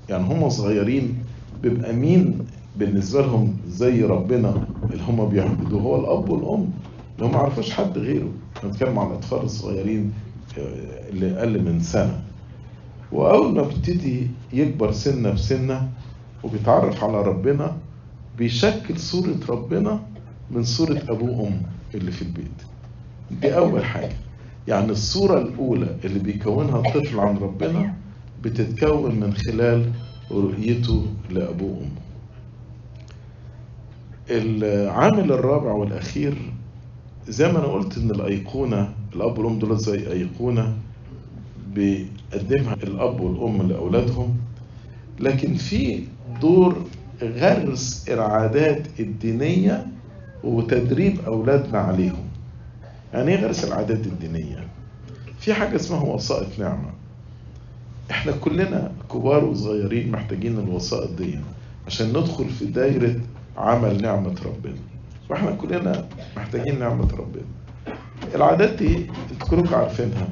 يعني 0.10 0.24
هم 0.24 0.50
صغيرين 0.50 1.18
بيبقى 1.64 1.94
مين 1.94 2.40
بالنسبة 2.76 3.22
لهم 3.22 3.58
زي 3.68 4.04
ربنا 4.04 4.54
اللي 4.92 5.04
هم 5.04 5.30
بيعبدوه؟ 5.30 5.82
هو 5.82 5.96
الأب 6.00 6.30
والأم. 6.30 6.70
هم 7.22 7.32
ما 7.32 7.38
عرفوش 7.38 7.72
حد 7.72 7.98
غيره. 7.98 8.30
بنتكلم 8.64 9.00
عن 9.00 9.08
الأطفال 9.08 9.44
الصغيرين 9.44 10.14
اللي 11.10 11.40
أقل 11.40 11.62
من 11.64 11.80
سنة. 11.80 12.24
وأول 13.12 13.54
ما 13.54 13.62
بيبتدي 13.62 14.28
يكبر 14.54 14.92
سنة 14.92 15.30
بسنه 15.32 15.90
وبيتعرف 16.44 17.04
على 17.04 17.22
ربنا 17.22 17.78
بيشكل 18.38 19.00
صورة 19.00 19.40
ربنا 19.50 20.00
من 20.52 20.64
صورة 20.64 21.02
ابوه 21.10 21.40
وامه 21.42 21.62
اللي 21.96 22.12
في 22.12 22.22
البيت. 22.22 22.62
دي 23.42 23.58
أول 23.58 23.86
حاجة. 23.86 24.16
يعني 24.68 24.92
الصورة 24.92 25.42
الأولى 25.42 25.96
اللي 26.06 26.20
بيكونها 26.20 26.80
الطفل 26.80 27.20
عن 27.20 27.38
ربنا 27.38 27.94
بتتكون 28.44 29.16
من 29.16 29.34
خلال 29.34 29.92
رؤيته 30.32 31.06
لابوه 31.30 31.70
وامه 31.78 31.90
العامل 34.30 35.32
الرابع 35.32 35.72
والأخير 35.72 36.38
زي 37.30 37.52
ما 37.52 37.60
أنا 37.60 37.68
قلت 37.68 37.98
إن 37.98 38.12
الأيقونة 38.12 38.94
الأب 39.16 39.38
والأم 39.38 39.60
دول 39.60 39.78
زي 39.78 40.12
أيقونة 40.12 40.78
بيقدمها 41.74 42.74
الأب 42.84 43.20
والأم 43.22 43.68
لأولادهم. 43.68 44.38
لكن 45.20 45.54
في 45.54 46.04
دور 46.42 46.78
غرس 47.22 48.10
العادات 48.10 48.88
الدينية 49.00 49.88
وتدريب 50.44 51.20
أولادنا 51.28 51.80
عليهم. 51.80 52.26
يعني 53.14 53.32
إيه 53.32 53.46
غرس 53.46 53.64
العادات 53.64 54.08
الدينية؟ 54.08 54.68
في 55.40 55.54
حاجة 55.54 55.76
اسمها 55.76 56.04
وسائط 56.04 56.60
نعمة. 56.60 56.90
إحنا 58.12 58.32
كلنا 58.32 58.92
كبار 59.12 59.46
وصغيرين 59.46 60.12
محتاجين 60.12 60.60
الوسائط 60.60 61.12
دي 61.18 61.40
عشان 61.88 62.10
ندخل 62.10 62.50
في 62.50 62.66
دايرة 62.66 63.16
عمل 63.58 64.02
نعمة 64.02 64.36
ربنا. 64.46 64.76
وإحنا 65.30 65.52
كلنا 65.52 66.08
محتاجين 66.38 66.80
نعمة 66.80 67.08
ربنا. 67.14 67.44
العادات 68.36 68.74
دي 68.74 69.08
كلكم 69.50 69.76
عارفينها. 69.76 70.28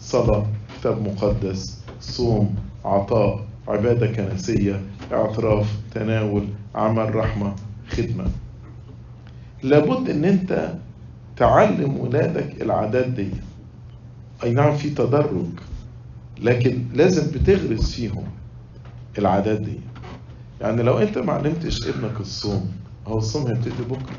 صلاة 0.00 0.46
كتاب 0.78 1.02
مقدس 1.02 1.80
صوم 2.00 2.54
عطاء 2.84 3.46
عبادة 3.68 4.06
كنسية 4.06 4.80
اعتراف 5.12 5.76
تناول 5.94 6.48
عمل 6.74 7.14
رحمة 7.14 7.54
خدمة. 7.88 8.24
لابد 9.62 10.10
إن 10.10 10.24
أنت 10.24 10.74
تعلم 11.36 11.96
ولادك 12.00 12.62
العادات 12.62 13.06
دي. 13.06 13.28
أي 14.44 14.52
نعم 14.52 14.76
في 14.76 14.90
تدرج 14.90 15.46
لكن 16.38 16.84
لازم 16.94 17.30
بتغرس 17.32 17.94
فيهم 17.94 18.24
العادات 19.18 19.60
دي. 19.60 19.80
يعني 20.60 20.82
لو 20.82 20.98
أنت 20.98 21.18
ما 21.18 21.32
علمتش 21.32 21.88
ابنك 21.88 22.20
الصوم 22.20 22.72
هو 23.06 23.18
الصوم 23.18 23.46
هيبتدي 23.46 23.82
بكرة. 23.90 24.16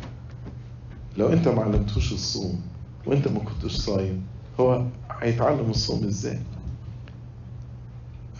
لو 1.17 1.27
انت 1.33 1.47
ما 1.47 1.61
علمتوش 1.63 2.13
الصوم 2.13 2.61
وانت 3.05 3.27
ما 3.27 3.39
كنتش 3.39 3.75
صايم 3.75 4.21
هو 4.59 4.83
هيتعلم 5.21 5.69
الصوم 5.69 6.03
إزاي؟ 6.03 6.39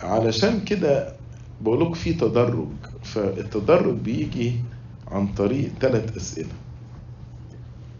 علشان 0.02 0.60
كده 0.64 1.12
بقولك 1.60 1.94
في 1.94 2.12
تدرج 2.14 2.68
فالتدرج 3.02 3.94
بيجي 3.98 4.52
عن 5.08 5.26
طريق 5.26 5.70
ثلاث 5.80 6.16
أسئلة. 6.16 6.48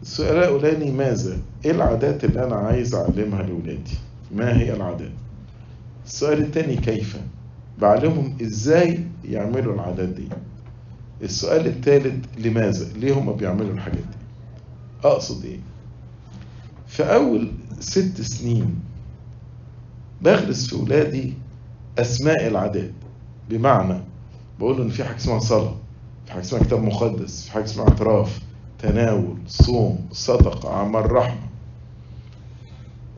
السؤال 0.03 0.37
الأولاني 0.37 0.91
ماذا؟ 0.91 1.39
إيه 1.65 1.71
العادات 1.71 2.25
اللي 2.25 2.45
أنا 2.45 2.57
عايز 2.57 2.95
أعلمها 2.95 3.43
لاولادي 3.43 3.95
ما 4.35 4.59
هي 4.59 4.73
العادات؟ 4.73 5.11
السؤال 6.07 6.39
الثاني 6.41 6.77
كيف؟ 6.77 7.17
بعلمهم 7.79 8.37
إزاي 8.43 9.05
يعملوا 9.25 9.75
العادات 9.75 10.09
دي؟ 10.09 10.29
السؤال 11.23 11.67
الثالث 11.67 12.25
لماذا؟ 12.39 12.87
ليه 12.99 13.13
هم 13.19 13.33
بيعملوا 13.33 13.73
الحاجات 13.73 13.99
دي؟ 13.99 14.18
أقصد 15.05 15.45
إيه؟ 15.45 15.59
في 16.87 17.03
أول 17.03 17.53
ست 17.81 18.21
سنين 18.21 18.81
بغرس 20.23 20.67
في 20.67 20.77
ولادي 20.77 21.33
أسماء 21.99 22.47
العادات 22.47 22.93
بمعنى 23.51 24.01
بقول 24.59 24.81
إن 24.83 24.89
في 24.89 25.05
حاجة 25.05 25.17
اسمها 25.17 25.39
صلاة 25.39 25.75
في 26.27 26.33
حاجة 26.33 26.41
اسمها 26.43 26.63
كتاب 26.63 26.83
مقدس 26.83 27.45
في 27.45 27.53
حاجة 27.53 27.65
اسمها 27.65 27.89
اعتراف 27.89 28.41
تناول 28.79 29.37
صوم 29.47 30.09
صدقة 30.13 30.75
عمل 30.75 31.13
رحمة. 31.13 31.49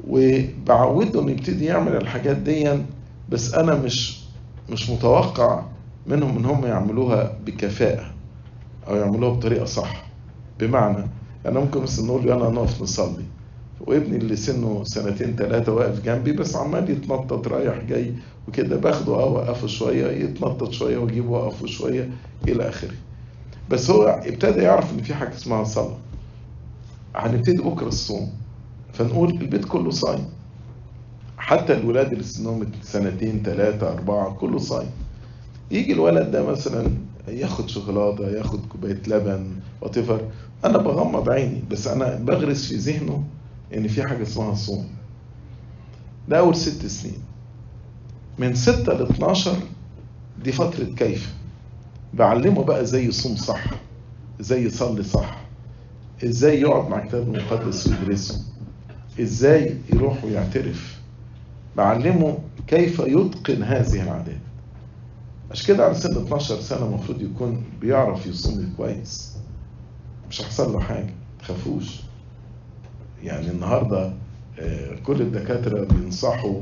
وبعوده 0.08 1.20
يبتدي 1.30 1.64
يعمل 1.64 1.96
الحاجات 1.96 2.36
دي 2.36 2.78
بس 3.28 3.54
أنا 3.54 3.74
مش 3.74 4.20
مش 4.70 4.90
متوقع 4.90 5.62
منهم 6.06 6.38
إن 6.38 6.44
هم 6.44 6.66
يعملوها 6.66 7.36
بكفاءة 7.46 8.10
أو 8.88 8.96
يعملوها 8.96 9.34
بطريقة 9.34 9.64
صح. 9.64 10.04
بمعنى 10.60 11.06
أنا 11.46 11.61
ممكن 11.61 11.81
بس 11.83 12.00
نقول 12.00 12.31
أنا 12.31 12.48
نقف 12.48 12.83
نصلي 12.83 13.24
وابني 13.81 14.16
اللي 14.16 14.37
سنه 14.37 14.85
سنتين 14.85 15.37
ثلاثة 15.37 15.72
واقف 15.72 16.05
جنبي 16.05 16.33
بس 16.33 16.57
عمال 16.57 16.90
يتنطط 16.90 17.48
رايح 17.48 17.83
جاي 17.88 18.14
وكده 18.48 18.76
باخده 18.76 19.14
آه 19.14 19.26
وقفه 19.26 19.66
شوية 19.66 20.07
يتنطط 20.24 20.70
شوية 20.70 20.98
وأجيبه 20.98 21.31
وقفه 21.31 21.66
شوية 21.66 22.11
إلى 22.48 22.68
آخره. 22.68 22.94
بس 23.70 23.90
هو 23.90 24.03
ابتدى 24.03 24.61
يعرف 24.61 24.92
إن 24.92 25.03
في 25.03 25.14
حاجة 25.14 25.35
اسمها 25.35 25.64
صلاة. 25.64 25.96
هنبتدي 27.14 27.62
بكرة 27.62 27.88
الصوم 27.88 28.33
فنقول 28.92 29.31
البيت 29.31 29.64
كله 29.64 29.90
صايم. 29.90 30.24
حتى 31.38 31.72
الولاد 31.72 32.12
اللي 32.12 32.24
سنهم 32.24 32.66
سنتين 32.83 33.42
ثلاثة 33.44 33.92
أربعة 33.92 34.33
كله 34.33 34.59
صايم. 34.59 34.90
يجي 35.70 35.92
الولد 35.92 36.31
ده 36.31 36.46
مثلا 36.50 36.90
ياخد 37.30 37.68
شوكولاته 37.68 38.28
ياخد 38.28 38.66
كوباية 38.66 39.02
لبن 39.06 39.46
واتيفر 39.80 40.20
أنا 40.64 40.78
بغمض 40.78 41.28
عيني 41.28 41.62
بس 41.70 41.86
أنا 41.88 42.14
بغرس 42.16 42.66
في 42.68 42.74
ذهنه 42.76 43.24
إن 43.76 43.88
في 43.88 44.02
حاجة 44.08 44.22
اسمها 44.22 44.54
صوم. 44.54 44.88
ده 46.28 46.38
أول 46.38 46.56
ست 46.56 46.86
سنين. 46.86 47.18
من 48.38 48.54
ستة 48.54 48.92
ل 48.92 49.02
12 49.02 49.56
دي 50.44 50.52
فترة 50.52 50.84
كيف. 50.84 51.34
بعلمه 52.14 52.64
بقى 52.64 52.80
إزاي 52.80 53.04
يصوم 53.04 53.36
صح 53.36 53.64
إزاي 54.40 54.62
يصلي 54.64 55.02
صح 55.02 55.40
إزاي 56.24 56.60
يقعد 56.60 56.90
مع 56.90 57.02
الكتاب 57.02 57.22
المقدس 57.34 57.86
ويدرسه 57.86 58.44
إزاي 59.20 59.76
يروح 59.92 60.24
ويعترف. 60.24 61.00
بعلمه 61.76 62.38
كيف 62.66 62.98
يتقن 63.06 63.62
هذه 63.62 64.02
العادات. 64.02 64.40
عشان 65.50 65.66
كده 65.74 65.84
على 65.84 65.94
سن 65.94 66.16
12 66.22 66.60
سنة 66.60 66.86
المفروض 66.86 67.22
يكون 67.22 67.62
بيعرف 67.80 68.26
يصوم 68.26 68.72
كويس. 68.76 69.36
مش 70.30 70.40
هيحصل 70.40 70.72
له 70.72 70.80
حاجة 70.80 71.14
تخافوش. 71.40 72.00
يعني 73.22 73.50
النهاردة 73.50 74.12
كل 75.06 75.20
الدكاترة 75.22 75.84
بينصحوا 75.84 76.60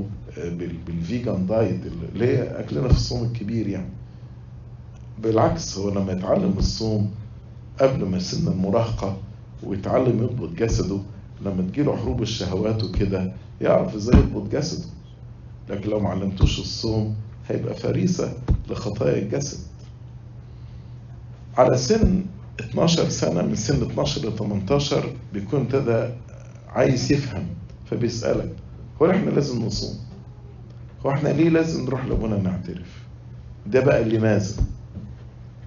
بالفيجان 0.86 1.46
دايت 1.46 1.80
اللي 2.14 2.26
هي 2.26 2.60
أكلنا 2.60 2.88
في 2.88 2.94
الصوم 2.94 3.24
الكبير 3.24 3.68
يعني. 3.68 3.90
بالعكس 5.22 5.78
هو 5.78 5.90
لما 5.90 6.12
يتعلم 6.12 6.54
الصوم 6.58 7.10
قبل 7.80 8.04
ما 8.04 8.18
سن 8.18 8.48
المراهقة 8.48 9.16
ويتعلم 9.62 10.22
يضبط 10.22 10.48
جسده 10.50 10.98
لما 11.44 11.62
تجيله 11.62 11.96
حروب 11.96 12.22
الشهوات 12.22 12.84
وكده 12.84 13.32
يعرف 13.60 13.94
إزاي 13.94 14.20
يضبط 14.20 14.50
جسده. 14.52 14.86
لكن 15.70 15.90
لو 15.90 16.00
ما 16.00 16.08
علمتوش 16.08 16.58
الصوم 16.60 17.16
هيبقى 17.48 17.74
فريسة 17.74 18.32
لخطايا 18.70 19.18
الجسد. 19.22 19.58
على 21.56 21.76
سن 21.76 22.24
12 22.60 23.08
سنة 23.08 23.42
من 23.42 23.54
سن 23.54 23.82
12 23.82 24.28
ل 24.28 24.36
18 24.36 25.12
بيكون 25.32 25.60
ابتدى 25.60 26.10
عايز 26.68 27.12
يفهم 27.12 27.46
فبيسألك 27.90 28.52
هو 29.02 29.10
إحنا 29.10 29.30
لازم 29.30 29.62
نصوم؟ 29.62 29.98
هو 31.06 31.10
إحنا 31.10 31.28
ليه 31.28 31.48
لازم 31.48 31.84
نروح 31.84 32.04
لأبونا 32.04 32.36
نعترف؟ 32.38 33.02
ده 33.66 33.80
بقى 33.80 34.04
لماذا؟ 34.04 34.56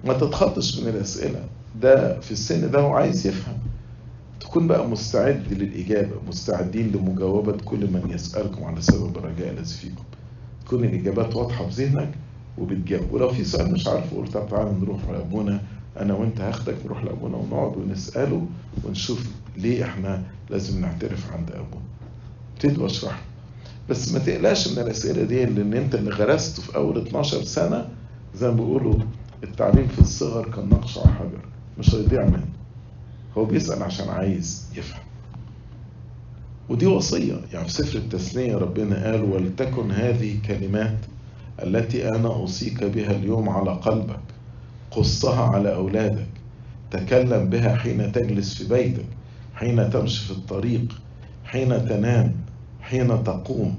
ما 0.04 0.12
تتخطش 0.12 0.78
من 0.80 0.88
الأسئلة. 0.88 1.44
ده 1.80 2.20
في 2.20 2.32
السن 2.32 2.70
ده 2.70 2.80
هو 2.80 2.92
عايز 2.92 3.26
يفهم. 3.26 3.58
تكون 4.40 4.66
بقى 4.66 4.88
مستعد 4.88 5.52
للإجابة 5.52 6.14
مستعدين 6.28 6.92
لمجاوبة 6.92 7.52
كل 7.64 7.78
من 7.90 8.10
يسألكم 8.14 8.64
على 8.64 8.80
سبب 8.82 9.16
الرجاء 9.18 9.50
الذي 9.52 9.64
فيكم. 9.74 10.02
تكون 10.66 10.84
الإجابات 10.84 11.36
واضحة 11.36 11.68
في 11.68 11.84
ذهنك 11.84 12.08
وبتجاوب. 12.58 13.12
ولو 13.12 13.28
في 13.32 13.44
سؤال 13.44 13.72
مش 13.72 13.86
عارف 13.88 14.14
قول 14.14 14.28
طب 14.28 14.48
تعالى 14.50 14.70
نروح 14.80 15.00
لأبونا 15.10 15.60
أنا 16.00 16.14
وأنت 16.14 16.40
هاخدك 16.40 16.76
نروح 16.84 17.04
لأبونا 17.04 17.36
ونقعد 17.36 17.76
ونسأله 17.76 18.46
ونشوف 18.84 19.26
ليه 19.56 19.84
إحنا 19.84 20.22
لازم 20.50 20.80
نعترف 20.80 21.32
عند 21.32 21.50
ابونا 21.50 21.84
ابتدي 22.54 22.80
واشرح. 22.82 23.22
بس 23.90 24.12
ما 24.12 24.18
تقلقش 24.18 24.68
من 24.68 24.78
الأسئلة 24.78 25.22
دي 25.24 25.44
لأن 25.44 25.74
أنت 25.74 25.94
اللي 25.94 26.10
غرسته 26.10 26.62
في 26.62 26.76
أول 26.76 26.98
12 26.98 27.44
سنة 27.44 27.88
زي 28.34 28.48
ما 28.48 28.54
بيقولوا 28.54 28.94
التعليم 29.44 29.86
في 29.88 29.98
الصغر 29.98 30.48
كالنقش 30.50 30.98
على 30.98 31.12
حجر 31.14 31.44
مش 31.78 31.94
هيضيع 31.94 32.24
منه. 32.24 32.46
هو 33.38 33.44
بيسأل 33.44 33.82
عشان 33.82 34.08
عايز 34.08 34.66
يفهم. 34.76 35.02
ودي 36.68 36.86
وصية. 36.86 37.34
يعني 37.52 37.64
في 37.64 37.72
سفر 37.72 37.98
التثنيه 37.98 38.56
ربنا 38.56 39.04
قال 39.10 39.22
ولتكن 39.24 39.90
هذه 39.90 40.38
كلمات 40.46 40.96
التي 41.62 42.08
أنا 42.08 42.28
أوصيك 42.28 42.84
بها 42.84 43.10
اليوم 43.10 43.48
على 43.48 43.70
قلبك 43.70 44.20
قصها 44.90 45.44
على 45.44 45.74
أولادك 45.74 46.26
تكلم 46.90 47.48
بها 47.50 47.76
حين 47.76 48.12
تجلس 48.12 48.54
في 48.54 48.68
بيتك 48.68 49.04
حين 49.54 49.90
تمشي 49.90 50.24
في 50.24 50.30
الطريق 50.30 51.00
حين 51.44 51.88
تنام 51.88 52.34
حين 52.80 53.24
تقوم 53.24 53.78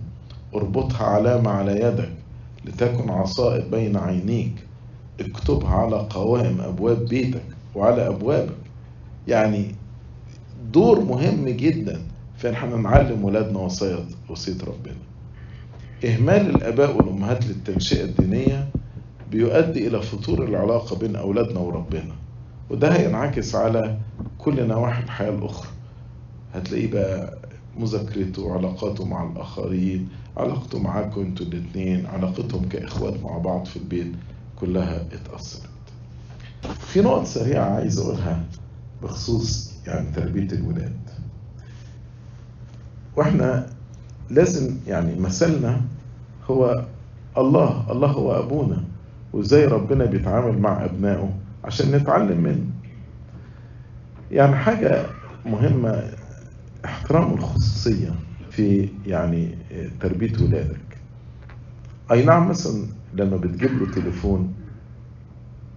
اربطها 0.56 1.04
علامة 1.04 1.52
على 1.52 1.72
يدك 1.82 2.12
لتكن 2.66 3.10
عصائب 3.10 3.72
بين 3.72 3.98
عينيك 3.98 4.54
اكتبها 5.20 5.70
على 5.70 6.08
قوائم 6.10 6.62
أبواب 6.62 7.06
بيتك 7.06 7.44
وعلى 7.76 8.08
أبوابك. 8.08 8.56
يعني 9.28 9.76
دور 10.72 11.00
مهم 11.00 11.50
جدا. 11.50 12.02
في 12.44 12.50
ان 12.50 12.54
إحنا 12.54 12.76
نعلم 12.78 13.24
ولادنا 13.26 13.60
وصية 13.60 14.06
وصية 14.30 14.58
ربنا. 14.68 14.96
إهمال 16.06 16.50
الآباء 16.50 16.98
والأمهات 16.98 17.46
للتنشئة 17.46 18.04
الدينية 18.04 18.70
بيؤدي 19.32 19.88
إلى 19.88 20.02
فتور 20.02 20.44
العلاقة 20.44 20.96
بين 20.96 21.16
أولادنا 21.16 21.60
وربنا. 21.60 22.16
وده 22.70 22.96
هينعكس 22.96 23.56
على 23.56 23.98
كل 24.38 24.68
نواحي 24.68 25.04
الحياة 25.04 25.30
الأخرى. 25.30 25.70
هتلاقيه 26.54 26.92
بقى 26.92 27.38
مذاكرته 27.78 28.54
علاقاته 28.54 29.06
مع 29.06 29.32
الآخرين 29.32 30.10
علاقته 30.38 30.80
معاكم 30.80 31.22
أنتوا 31.22 31.46
الاتنين 31.46 32.06
علاقتهم 32.06 32.70
كإخوات 32.70 33.24
مع 33.24 33.38
بعض 33.38 33.66
في 33.66 33.78
البيت 33.78 34.12
كلها 34.56 35.02
اتأثرت. 35.12 35.70
في 36.80 37.02
نقط 37.02 37.26
سريعة 37.26 37.66
عايز 37.76 38.00
أقولها 38.00 38.44
بخصوص 39.04 39.74
يعني 39.88 40.12
تربية 40.12 40.48
الولاد. 40.52 41.03
وإحنا 43.16 43.66
لازم 44.30 44.76
يعني 44.88 45.20
مثلنا 45.20 45.82
هو 46.50 46.86
الله 47.38 47.92
الله 47.92 48.08
هو 48.08 48.40
أبونا 48.40 48.84
وإزاي 49.34 49.66
ربنا 49.66 50.06
بيتعامل 50.06 50.58
مع 50.60 50.86
أبنائه 50.86 51.34
عشان 51.64 51.92
نتعلم 51.92 52.42
منه. 52.44 52.66
يعني 54.32 54.56
حاجة 54.56 55.06
مهمة 55.46 56.04
احترام 56.86 57.34
الخصوصية 57.34 58.16
في 58.52 58.90
يعني 59.06 59.56
تربية 60.00 60.34
ولادك. 60.44 60.98
أي 62.12 62.26
نعم 62.26 62.50
مثلا 62.50 62.86
لما 63.14 63.38
بتجيب 63.38 63.72
له 63.80 63.92
تليفون 63.92 64.54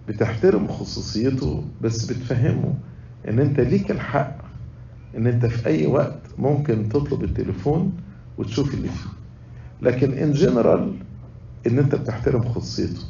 بتحترم 0.07 0.67
خصوصيته 0.67 1.63
بس 1.81 2.05
بتفهمه 2.11 2.73
إن 3.27 3.39
أنت 3.39 3.59
ليك 3.59 3.91
الحق 3.91 4.37
إن 5.17 5.27
أنت 5.27 5.45
في 5.45 5.65
أي 5.67 5.85
وقت 5.87 6.19
ممكن 6.37 6.89
تطلب 6.89 7.23
التليفون 7.23 7.93
وتشوف 8.37 8.73
اللي 8.73 8.87
فيه. 8.89 9.09
لكن 9.81 10.13
ان 10.13 10.31
جنرال 10.33 10.93
إن 11.67 11.79
أنت 11.79 11.95
بتحترم 11.95 12.43
خصوصيته 12.49 13.01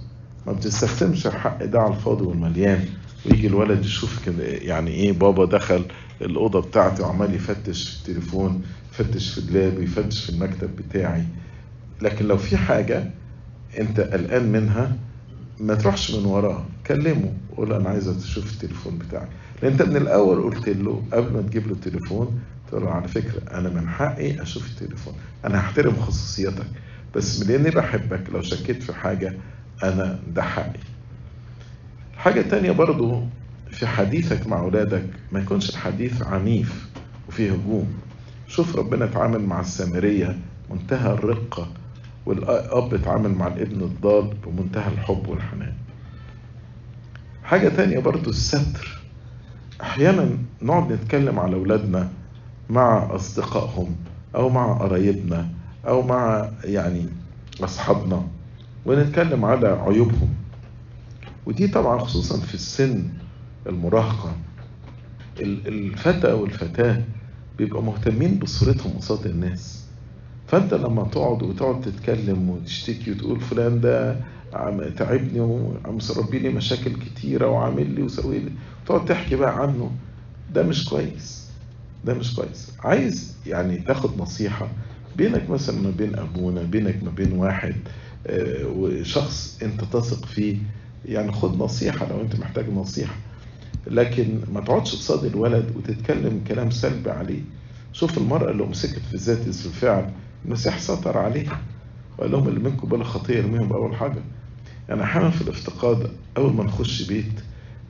ما 0.47 0.53
بتستخدمش 0.53 1.27
الحق 1.27 1.65
ده 1.65 1.79
على 1.81 1.93
الفاضي 1.93 2.25
والمليان. 2.25 2.85
ويجي 3.25 3.47
الولد 3.47 3.85
يشوف 3.85 4.27
يعني 4.41 4.91
إيه 4.91 5.11
بابا 5.11 5.45
دخل 5.45 5.85
الأوضة 6.21 6.61
بتاعتي 6.61 7.01
وعمال 7.03 7.35
يفتش 7.35 7.89
في 7.89 7.99
التليفون 8.09 8.61
يفتش 8.93 9.33
في 9.33 9.41
دولابي 9.41 9.83
يفتش 9.83 10.23
في 10.25 10.29
المكتب 10.29 10.69
بتاعي. 10.75 11.23
لكن 12.01 12.25
لو 12.27 12.37
في 12.37 12.57
حاجة 12.57 13.11
أنت 13.79 13.99
قلقان 13.99 14.51
منها 14.51 14.95
ما 15.59 15.75
تروحش 15.75 16.11
من 16.11 16.25
وراه 16.25 16.65
كلمه 16.87 17.33
قول 17.57 17.73
أنا 17.73 17.89
عايز 17.89 18.07
أشوف 18.07 18.53
التليفون 18.53 18.97
بتاعك. 18.97 19.29
لأن 19.29 19.46
أنت 19.63 19.81
من 19.81 19.97
الأول 19.97 20.43
قلت 20.43 20.69
له 20.69 21.03
قبل 21.13 21.33
ما 21.33 21.41
تجيب 21.41 21.67
له 21.67 21.73
التليفون 21.73 22.39
تقول 22.67 22.83
له 22.83 22.89
على 22.91 23.07
فكرة 23.07 23.41
أنا 23.57 23.69
من 23.69 23.89
حقي 23.89 24.41
أشوف 24.41 24.67
التليفون 24.71 25.13
أنا 25.45 25.59
هحترم 25.59 25.95
خصوصيتك 25.95 26.65
بس 27.15 27.43
من 27.43 27.55
إني 27.55 27.69
بحبك 27.69 28.29
لو 28.33 28.41
شكيت 28.41 28.83
في 28.83 28.93
حاجة 28.93 29.33
أنا 29.83 30.19
ده 30.35 30.41
حقي. 30.43 30.79
حاجة 32.17 32.41
تانية 32.41 32.71
برضو 32.71 33.23
في 33.71 33.87
حديثك 33.87 34.47
مع 34.47 34.59
أولادك 34.59 35.03
ما 35.31 35.39
يكونش 35.39 35.69
الحديث 35.69 36.21
عنيف 36.21 36.87
وفيه 37.29 37.51
هجوم. 37.51 37.93
شوف 38.47 38.75
ربنا 38.75 39.05
اتعامل 39.05 39.41
مع 39.41 39.59
السامرية 39.61 40.37
منتهى 40.71 41.13
الرقة 41.13 41.71
والأب 42.25 42.93
اتعامل 42.93 43.31
مع 43.31 43.47
الابن 43.47 43.81
الضال 43.81 44.33
بمنتهى 44.45 44.91
الحب 44.93 45.27
والحنان. 45.27 45.73
حاجة 47.43 47.69
تانية 47.69 47.99
برضو 47.99 48.29
الستر. 48.29 48.96
أحيانا 49.81 50.37
نقعد 50.61 50.91
نتكلم 50.93 51.39
على 51.39 51.55
أولادنا 51.55 52.09
مع 52.69 53.15
أصدقائهم 53.15 53.95
أو 54.35 54.49
مع 54.49 54.73
قرايبنا 54.73 55.49
أو 55.87 56.01
مع 56.01 56.49
يعني 56.63 57.05
أصحابنا 57.63 58.27
ونتكلم 58.85 59.45
على 59.45 59.67
عيوبهم. 59.67 60.29
ودي 61.45 61.67
طبعا 61.67 61.99
خصوصا 61.99 62.39
في 62.39 62.53
السن 62.53 63.03
المراهقة. 63.67 64.35
الفتى 65.39 66.31
والفتاة 66.33 67.01
بيبقوا 67.57 67.81
مهتمين 67.81 68.39
بصورتهم 68.39 68.91
قصاد 68.97 69.25
الناس. 69.25 69.85
فأنت 70.47 70.73
لما 70.73 71.03
تقعد 71.03 71.43
وتقعد 71.43 71.81
تتكلم 71.81 72.49
وتشتكي 72.49 73.11
وتقول 73.11 73.39
فلان 73.39 73.81
ده 73.81 74.15
تعبني 74.97 75.39
وعم 75.39 75.95
مسربي 75.95 76.39
لي 76.39 76.49
مشاكل 76.49 76.93
كتيرة 76.95 77.47
وعامل 77.47 77.95
لي 77.95 78.01
وسوي 78.03 78.39
لي 78.39 78.51
تقعد 78.87 79.05
تحكي 79.05 79.35
بقى 79.35 79.61
عنه 79.61 79.91
ده 80.53 80.63
مش 80.63 80.85
كويس 80.89 81.47
ده 82.05 82.13
مش 82.13 82.35
كويس. 82.35 82.71
عايز 82.79 83.35
يعني 83.47 83.77
تاخد 83.77 84.17
نصيحة 84.21 84.67
بينك 85.17 85.49
مثلا 85.49 85.81
ما 85.81 85.89
بين 85.89 86.15
أبونا 86.15 86.61
بينك 86.61 87.03
ما 87.03 87.09
بين 87.11 87.31
واحد 87.33 87.75
وشخص 88.65 89.59
أنت 89.63 89.83
تثق 89.83 90.25
فيه 90.25 90.57
يعني 91.05 91.31
خد 91.31 91.57
نصيحة 91.59 92.07
لو 92.09 92.21
أنت 92.21 92.35
محتاج 92.39 92.69
نصيحة. 92.69 93.15
لكن 93.87 94.39
ما 94.53 94.61
تقعدش 94.61 94.95
قصاد 94.95 95.25
الولد 95.25 95.73
وتتكلم 95.75 96.41
كلام 96.47 96.69
سلبي 96.71 97.11
عليه. 97.11 97.41
شوف 97.93 98.17
المرأة 98.17 98.51
اللي 98.51 98.63
مسكت 98.63 98.99
في 99.11 99.17
ذات 99.17 99.47
الفعل 99.47 100.11
المسيح 100.45 100.79
سطر 100.79 101.17
عليها. 101.17 101.61
وقال 102.17 102.31
لهم 102.31 102.47
اللي 102.47 102.59
منكم 102.59 102.87
بلا 102.89 103.03
خطيه 103.03 103.35
يرميهم 103.37 103.67
باول 103.67 103.95
حاجة. 103.95 104.21
يعني 104.89 105.03
أحيانا 105.03 105.29
في 105.29 105.41
الافتقاد 105.41 106.11
أول 106.37 106.53
ما 106.53 106.63
نخش 106.63 107.01
بيت. 107.07 107.33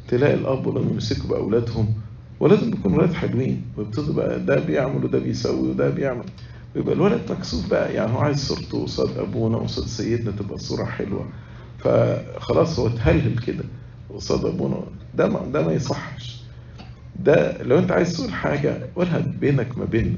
تلاقي 0.07 0.33
الأب 0.33 0.67
والام 0.67 0.89
يمسكوا 0.89 1.29
بأولادهم 1.29 1.93
ولازم 2.39 2.73
يكونوا 2.73 2.97
ولاد 2.97 3.13
حلوين 3.13 3.61
ويبتدوا 3.77 4.13
بقى 4.13 4.39
ده 4.39 4.59
بيعمل 4.59 5.05
وده 5.05 5.19
بيسوي 5.19 5.69
وده 5.69 5.89
بيعمل. 5.89 6.25
ويبقى 6.75 6.93
الولد 6.93 7.21
مكسوف 7.31 7.69
بقى 7.69 7.93
يعني 7.93 8.11
هو 8.13 8.17
عايز 8.19 8.47
صورته 8.47 8.83
قصاد 8.83 9.17
أبونا 9.17 9.57
وقصاد 9.57 9.85
سيدنا 9.87 10.31
تبقى 10.31 10.57
صورة 10.57 10.85
حلوة. 10.85 11.25
فخلاص 11.79 12.79
هو 12.79 12.87
اتهلهل 12.87 13.37
كده 13.37 13.63
قصاد 14.15 14.45
أبونا. 14.45 14.83
ده 15.15 15.27
ما 15.29 15.39
ده 15.53 15.61
ما 15.65 15.73
يصحش. 15.73 16.41
ده 17.19 17.63
لو 17.63 17.79
أنت 17.79 17.91
عايز 17.91 18.13
تقول 18.17 18.33
حاجة 18.33 18.77
قولها 18.95 19.19
بينك 19.19 19.77
ما 19.77 19.85
بيننا 19.85 20.17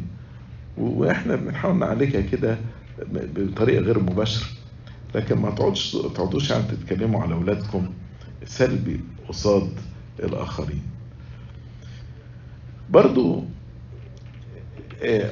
وإحنا 0.78 1.36
بنحاول 1.36 1.80
نعالجها 1.80 2.22
كده 2.22 2.58
بطريقة 3.14 3.82
غير 3.82 4.00
مباشرة. 4.00 4.48
لكن 5.16 5.38
ما 5.38 5.50
تقعدش 5.52 5.92
تقعدوش 5.92 6.50
يعني 6.50 6.64
تتكلموا 6.64 7.22
على 7.22 7.34
أولادكم. 7.34 7.90
سلبي. 8.46 9.00
قصاد 9.30 9.70
الآخرين. 10.20 10.82
برضو 12.90 13.44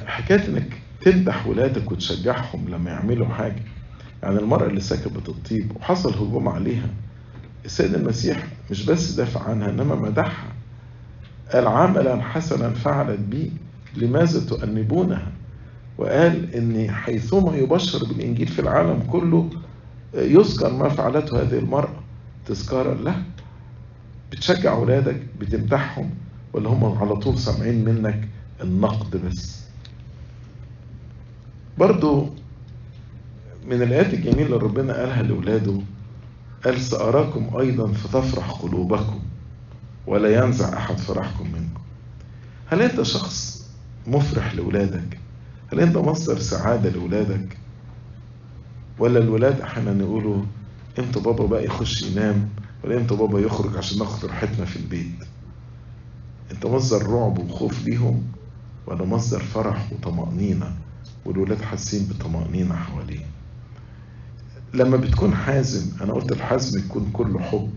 حكاية 0.06 0.48
إنك 0.48 0.82
تمدح 1.00 1.46
ولادك 1.46 1.92
وتشجعهم 1.92 2.68
لما 2.68 2.90
يعملوا 2.90 3.26
حاجة. 3.26 3.62
يعني 4.22 4.38
المرأة 4.38 4.66
اللي 4.66 4.80
سكبت 4.80 5.28
الطيب 5.28 5.76
وحصل 5.76 6.14
هجوم 6.14 6.48
عليها 6.48 6.88
السيد 7.64 7.94
المسيح 7.94 8.46
مش 8.70 8.84
بس 8.86 9.10
دافع 9.12 9.42
عنها 9.42 9.70
إنما 9.70 9.94
مدحها. 9.94 10.52
قال 11.52 11.66
عملا 11.66 12.22
حسنا 12.22 12.70
فعلت 12.70 13.20
بي 13.20 13.52
لماذا 13.96 14.46
تؤنبونها؟ 14.46 15.32
وقال 15.98 16.54
إن 16.54 16.90
حيثما 16.90 17.56
يبشر 17.56 18.04
بالإنجيل 18.04 18.48
في 18.48 18.58
العالم 18.58 19.02
كله 19.12 19.50
يذكر 20.14 20.72
ما 20.72 20.88
فعلته 20.88 21.42
هذه 21.42 21.58
المرأة 21.58 22.00
تذكارا 22.46 22.94
له. 22.94 23.22
بتشجع 24.30 24.72
أولادك 24.72 25.22
بتمدحهم 25.40 26.10
ولا 26.52 26.68
هم 26.68 26.98
على 26.98 27.16
طول 27.16 27.38
سامعين 27.38 27.84
منك 27.84 28.28
النقد 28.62 29.16
بس. 29.26 29.58
برضو 31.78 32.28
من 33.66 33.82
الآيات 33.82 34.14
الجميلة 34.14 34.42
اللي 34.46 34.56
ربنا 34.56 34.92
قالها 35.00 35.22
لأولاده 35.22 35.80
قال 36.64 36.80
سأراكم 36.80 37.56
أيضا 37.58 37.92
فتفرح 37.92 38.50
قلوبكم 38.50 39.20
ولا 40.06 40.44
ينزع 40.44 40.76
أحد 40.76 40.98
فرحكم 40.98 41.46
منكم. 41.52 41.80
هل 42.66 42.82
أنت 42.82 43.02
شخص 43.02 43.66
مفرح 44.06 44.54
لأولادك؟ 44.54 45.18
هل 45.72 45.80
أنت 45.80 45.96
مصدر 45.96 46.38
سعادة 46.38 46.90
لأولادك؟ 46.90 47.56
ولا 48.98 49.18
الولاد 49.18 49.60
أحيانا 49.60 50.02
يقولوا 50.04 50.42
إمتى 50.98 51.20
بابا 51.20 51.46
بقى 51.46 51.64
يخش 51.64 52.02
ينام 52.02 52.48
ولا 52.84 52.96
إمتى 52.96 53.14
بابا 53.16 53.40
يخرج 53.40 53.76
عشان 53.76 53.98
ناخد 53.98 54.24
راحتنا 54.28 54.64
في 54.64 54.76
البيت. 54.76 55.24
انت 56.52 56.66
مصدر 56.66 57.06
رعب 57.06 57.38
وخوف 57.38 57.82
ليهم 57.84 58.22
ولا 58.86 59.04
مصدر 59.04 59.40
فرح 59.42 59.92
وطمأنينة 59.92 60.76
والولاد 61.24 61.62
حاسين 61.62 62.04
بطمأنينة 62.06 62.74
حواليه 62.74 63.26
لما 64.74 64.96
بتكون 64.96 65.34
حازم 65.34 66.02
أنا 66.04 66.12
قلت 66.12 66.32
الحزم 66.32 66.78
يكون 66.78 67.10
كله 67.12 67.38
حب. 67.40 67.70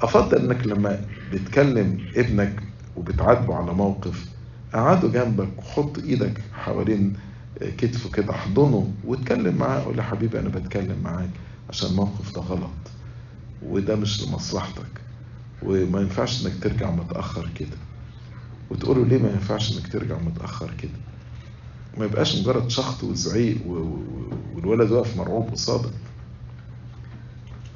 أفضل 0.00 0.36
إنك 0.38 0.66
لما 0.66 1.00
بتكلم 1.32 1.98
ابنك 2.16 2.62
وبتعاتبه 2.96 3.54
على 3.54 3.72
موقف 3.74 4.26
قعده 4.74 5.08
جنبك 5.08 5.58
وحط 5.58 5.98
إيدك 5.98 6.40
حوالين 6.52 7.16
كتفه 7.60 8.10
كده 8.10 8.30
احضنه 8.30 8.92
واتكلم 9.04 9.56
معاه 9.56 9.80
قول 9.80 9.96
له 9.96 10.02
حبيبي 10.02 10.38
أنا 10.40 10.48
بتكلم 10.48 10.96
معاك. 11.04 11.30
عشان 11.68 11.90
الموقف 11.90 12.34
ده 12.34 12.40
غلط. 12.40 12.70
وده 13.62 13.96
مش 13.96 14.22
لمصلحتك. 14.28 15.00
وما 15.62 16.00
ينفعش 16.00 16.46
إنك 16.46 16.62
ترجع 16.62 16.90
متأخر 16.90 17.50
كده. 17.54 17.76
وتقول 18.70 18.98
له 18.98 19.04
ليه 19.04 19.18
ما 19.22 19.30
ينفعش 19.30 19.76
إنك 19.78 19.92
ترجع 19.92 20.18
متأخر 20.18 20.70
كده؟ 20.82 20.90
ما 21.98 22.04
يبقاش 22.04 22.36
مجرد 22.40 22.68
شخط 22.70 23.04
وزعيق 23.04 23.66
والولد 24.54 24.90
واقف 24.90 25.16
مرعوب 25.16 25.48
قصادك 25.50 25.92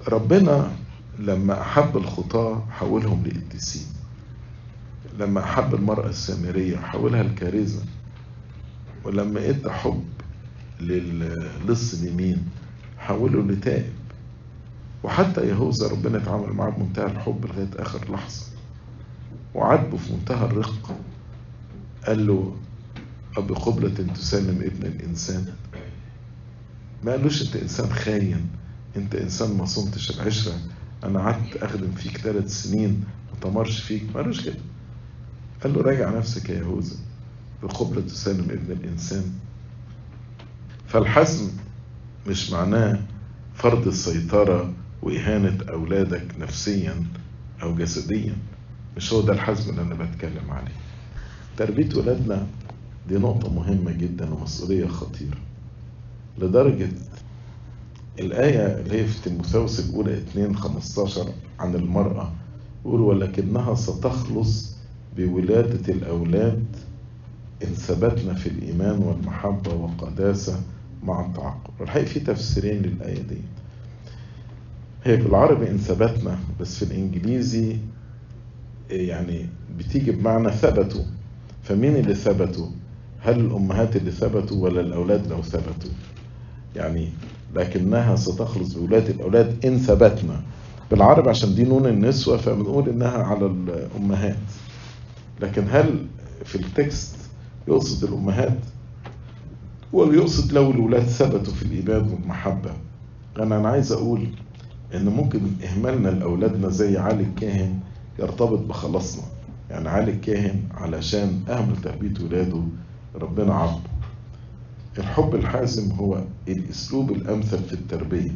ربنا 0.09 0.73
لما 1.19 1.61
أحب 1.61 1.97
الخطاة 1.97 2.67
حولهم 2.71 3.27
لقديسين 3.27 3.87
لما 5.19 5.41
أحب 5.45 5.75
المرأة 5.75 6.09
السامرية 6.09 6.77
حولها 6.77 7.23
لكارثه 7.23 7.83
ولما 9.05 9.49
إدى 9.49 9.71
حب 9.71 10.05
للص 10.81 11.95
اليمين 11.95 12.49
حوله 12.99 13.43
لتائب 13.43 13.93
وحتى 15.03 15.49
يهوذا 15.49 15.89
ربنا 15.89 16.19
اتعامل 16.19 16.53
معاه 16.53 16.71
بمنتهى 16.71 17.07
الحب 17.07 17.47
لغاية 17.47 17.71
آخر 17.77 18.13
لحظة. 18.13 18.47
وعاتبه 19.55 19.97
في 19.97 20.13
منتهى 20.13 20.45
الرقه 20.47 20.97
قال 22.07 22.27
له 22.27 22.57
أب 23.37 23.53
قبلة 23.53 24.13
تسلم 24.15 24.57
ابن 24.63 24.87
الإنسان. 24.87 25.55
ما 27.05 27.13
قالوش 27.13 27.43
أنت 27.43 27.57
إنسان 27.57 27.91
خاين 27.93 28.47
أنت 28.97 29.15
إنسان 29.15 29.57
ما 29.57 29.65
صمتش 29.65 30.11
العشرة. 30.11 30.55
أنا 31.05 31.21
قعدت 31.21 31.57
أخدم 31.57 31.91
فيك 31.91 32.17
ثلاث 32.19 32.63
سنين 32.63 33.05
ما 33.33 33.41
تمرش 33.41 33.81
فيك. 33.81 34.03
ما 34.07 34.21
قالوش 34.21 34.45
كده. 34.45 34.59
قال 35.63 35.75
له 35.75 35.83
راجع 35.83 36.19
نفسك 36.19 36.49
يا 36.51 36.55
يهوذا. 36.55 36.97
بقبلة 37.63 38.01
تسلم 38.01 38.51
ابن 38.51 38.73
الإنسان. 38.73 39.25
فالحزم 40.87 41.51
مش 42.29 42.51
معناه 42.51 42.99
فرض 43.55 43.87
السيطرة 43.87 44.73
وإهانة 45.03 45.59
أولادك 45.71 46.27
نفسيا 46.41 47.05
أو 47.63 47.75
جسديا. 47.75 48.35
مش 48.97 49.13
هو 49.13 49.21
ده 49.21 49.33
الحزم 49.33 49.71
اللي 49.71 49.83
أنا 49.83 49.95
بتكلم 49.95 50.51
عليه. 50.51 50.75
تربية 51.57 51.97
ولادنا 51.97 52.47
دي 53.09 53.19
نقطة 53.19 53.53
مهمة 53.55 53.93
جدا 53.93 54.35
ومسؤولية 54.35 54.87
خطيرة. 54.87 55.39
لدرجة 56.39 56.89
الآية 58.21 58.67
اللي 58.81 59.01
هي 59.01 59.07
في 59.07 59.23
تيموثاوس 59.23 59.81
الأولى 59.81 60.19
2 60.19 60.57
15 60.57 61.33
عن 61.61 61.75
المرأة 61.75 62.33
يقول 62.85 63.01
ولكنها 63.01 63.75
ستخلص 63.75 64.77
بولادة 65.17 65.93
الأولاد 65.93 66.65
إن 67.65 67.69
ثبتنا 67.75 68.35
في 68.35 68.49
الإيمان 68.49 68.99
والمحبة 68.99 69.75
والقداسة 69.75 70.61
مع 71.05 71.27
التعقل. 71.27 71.71
والحقيقة 71.81 72.07
في 72.07 72.21
تفسيرين 72.21 72.83
للآية 72.83 73.23
دي 73.23 73.39
هي 75.05 75.17
بالعربي 75.17 75.71
إن 75.71 75.79
ثبتنا 75.79 76.39
بس 76.61 76.85
في 76.85 76.91
الإنجليزي 76.93 77.77
يعني 78.91 79.47
بتيجي 79.79 80.11
بمعنى 80.11 80.51
ثبتوا. 80.53 81.05
فمين 81.63 81.97
اللي 81.97 82.15
ثبتوا؟ 82.15 82.67
هل 83.21 83.41
الأمهات 83.41 83.97
اللي 83.97 84.11
ثبتوا 84.11 84.57
ولا 84.65 84.81
الأولاد 84.81 85.27
لو 85.27 85.43
ثبتوا؟ 85.43 85.91
يعني 86.77 87.09
لكنها 87.55 88.17
ستخلص 88.17 88.73
بولادة 88.75 89.11
الأولاد 89.11 89.65
إن 89.65 89.79
ثبتنا. 89.79 90.43
بالعربي 90.91 91.31
عشان 91.31 91.55
دي 91.55 91.65
نون 91.65 91.87
النسوة 91.87 92.37
فبنقول 92.37 92.89
إنها 92.89 93.23
على 93.23 93.47
الأمهات. 93.47 94.37
لكن 95.41 95.65
هل 95.71 96.07
في 96.45 96.55
التكست 96.57 97.17
يقصد 97.69 98.05
الأمهات 98.05 98.59
ولا 99.93 100.15
يقصد 100.15 100.53
لو 100.53 100.71
الأولاد 100.71 101.03
ثبتوا 101.03 101.53
في 101.55 101.63
الإيمان 101.63 102.13
والمحبة 102.13 102.71
أنا 103.39 103.57
أنا 103.59 103.69
عايز 103.69 103.93
أقول 103.93 104.29
إن 104.95 105.05
ممكن 105.09 105.41
إهمالنا 105.65 106.09
لأولادنا 106.09 106.69
زي 106.69 106.99
علي 106.99 107.23
الكاهن 107.23 107.81
يرتبط 108.19 108.59
بخلاصنا. 108.59 109.23
يعني 109.71 109.89
علي 109.89 110.11
الكاهن 110.11 110.61
علشان 110.75 111.41
أهمل 111.49 111.77
تربية 111.77 112.25
ولاده 112.25 112.63
ربنا 113.15 113.55
عبده. 113.55 113.91
الحب 114.99 115.35
الحازم 115.35 115.93
هو 115.93 116.25
الأسلوب 116.49 117.13
الأمثل 117.13 117.59
في 117.59 117.73
التربية 117.73 118.31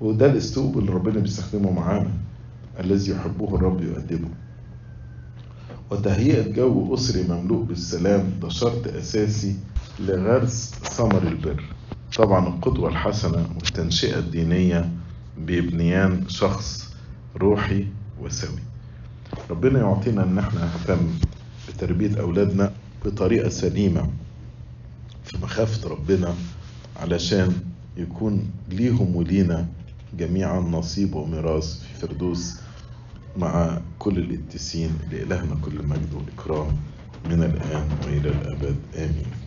وده 0.00 0.26
الأسلوب 0.26 0.78
اللي 0.78 0.92
ربنا 0.92 1.20
بيستخدمه 1.20 1.72
معانا 1.72 2.10
الذي 2.80 3.10
يحبه 3.12 3.54
الرب 3.54 3.80
يؤدبه 3.80 4.28
وتهيئة 5.90 6.52
جو 6.52 6.94
أسري 6.94 7.22
مملوء 7.28 7.62
بالسلام 7.64 8.30
ده 8.42 8.48
شرط 8.48 8.86
أساسي 8.88 9.56
لغرس 9.98 10.70
ثمر 10.82 11.22
البر. 11.22 11.64
طبعا 12.16 12.48
القدوة 12.48 12.88
الحسنة 12.88 13.48
والتنشئة 13.54 14.18
الدينية 14.18 14.90
بيبنيان 15.38 16.28
شخص 16.28 16.94
روحي 17.36 17.86
وسوي. 18.20 18.58
ربنا 19.50 19.78
يعطينا 19.78 20.22
إن 20.24 20.38
إحنا 20.38 20.60
نهتم 20.60 21.08
بتربية 21.68 22.20
أولادنا 22.20 22.72
بطريقة 23.04 23.48
سليمة 23.48 24.10
في 25.24 25.38
مخافة 25.42 25.88
ربنا 25.88 26.34
علشان 26.96 27.52
يكون 27.96 28.50
ليهم 28.68 29.16
ولينا 29.16 29.68
جميعا 30.18 30.60
نصيب 30.60 31.14
وميراث 31.14 31.80
في 31.82 31.94
فردوس 32.06 32.56
مع 33.36 33.80
كل 33.98 34.18
القديسين 34.18 34.90
لإلهنا 35.12 35.54
كل 35.64 35.86
مجد 35.86 36.14
والإكرام 36.14 36.76
من 37.24 37.42
الآن 37.42 37.88
وإلى 38.04 38.28
الأبد. 38.28 38.76
آمين. 38.96 39.40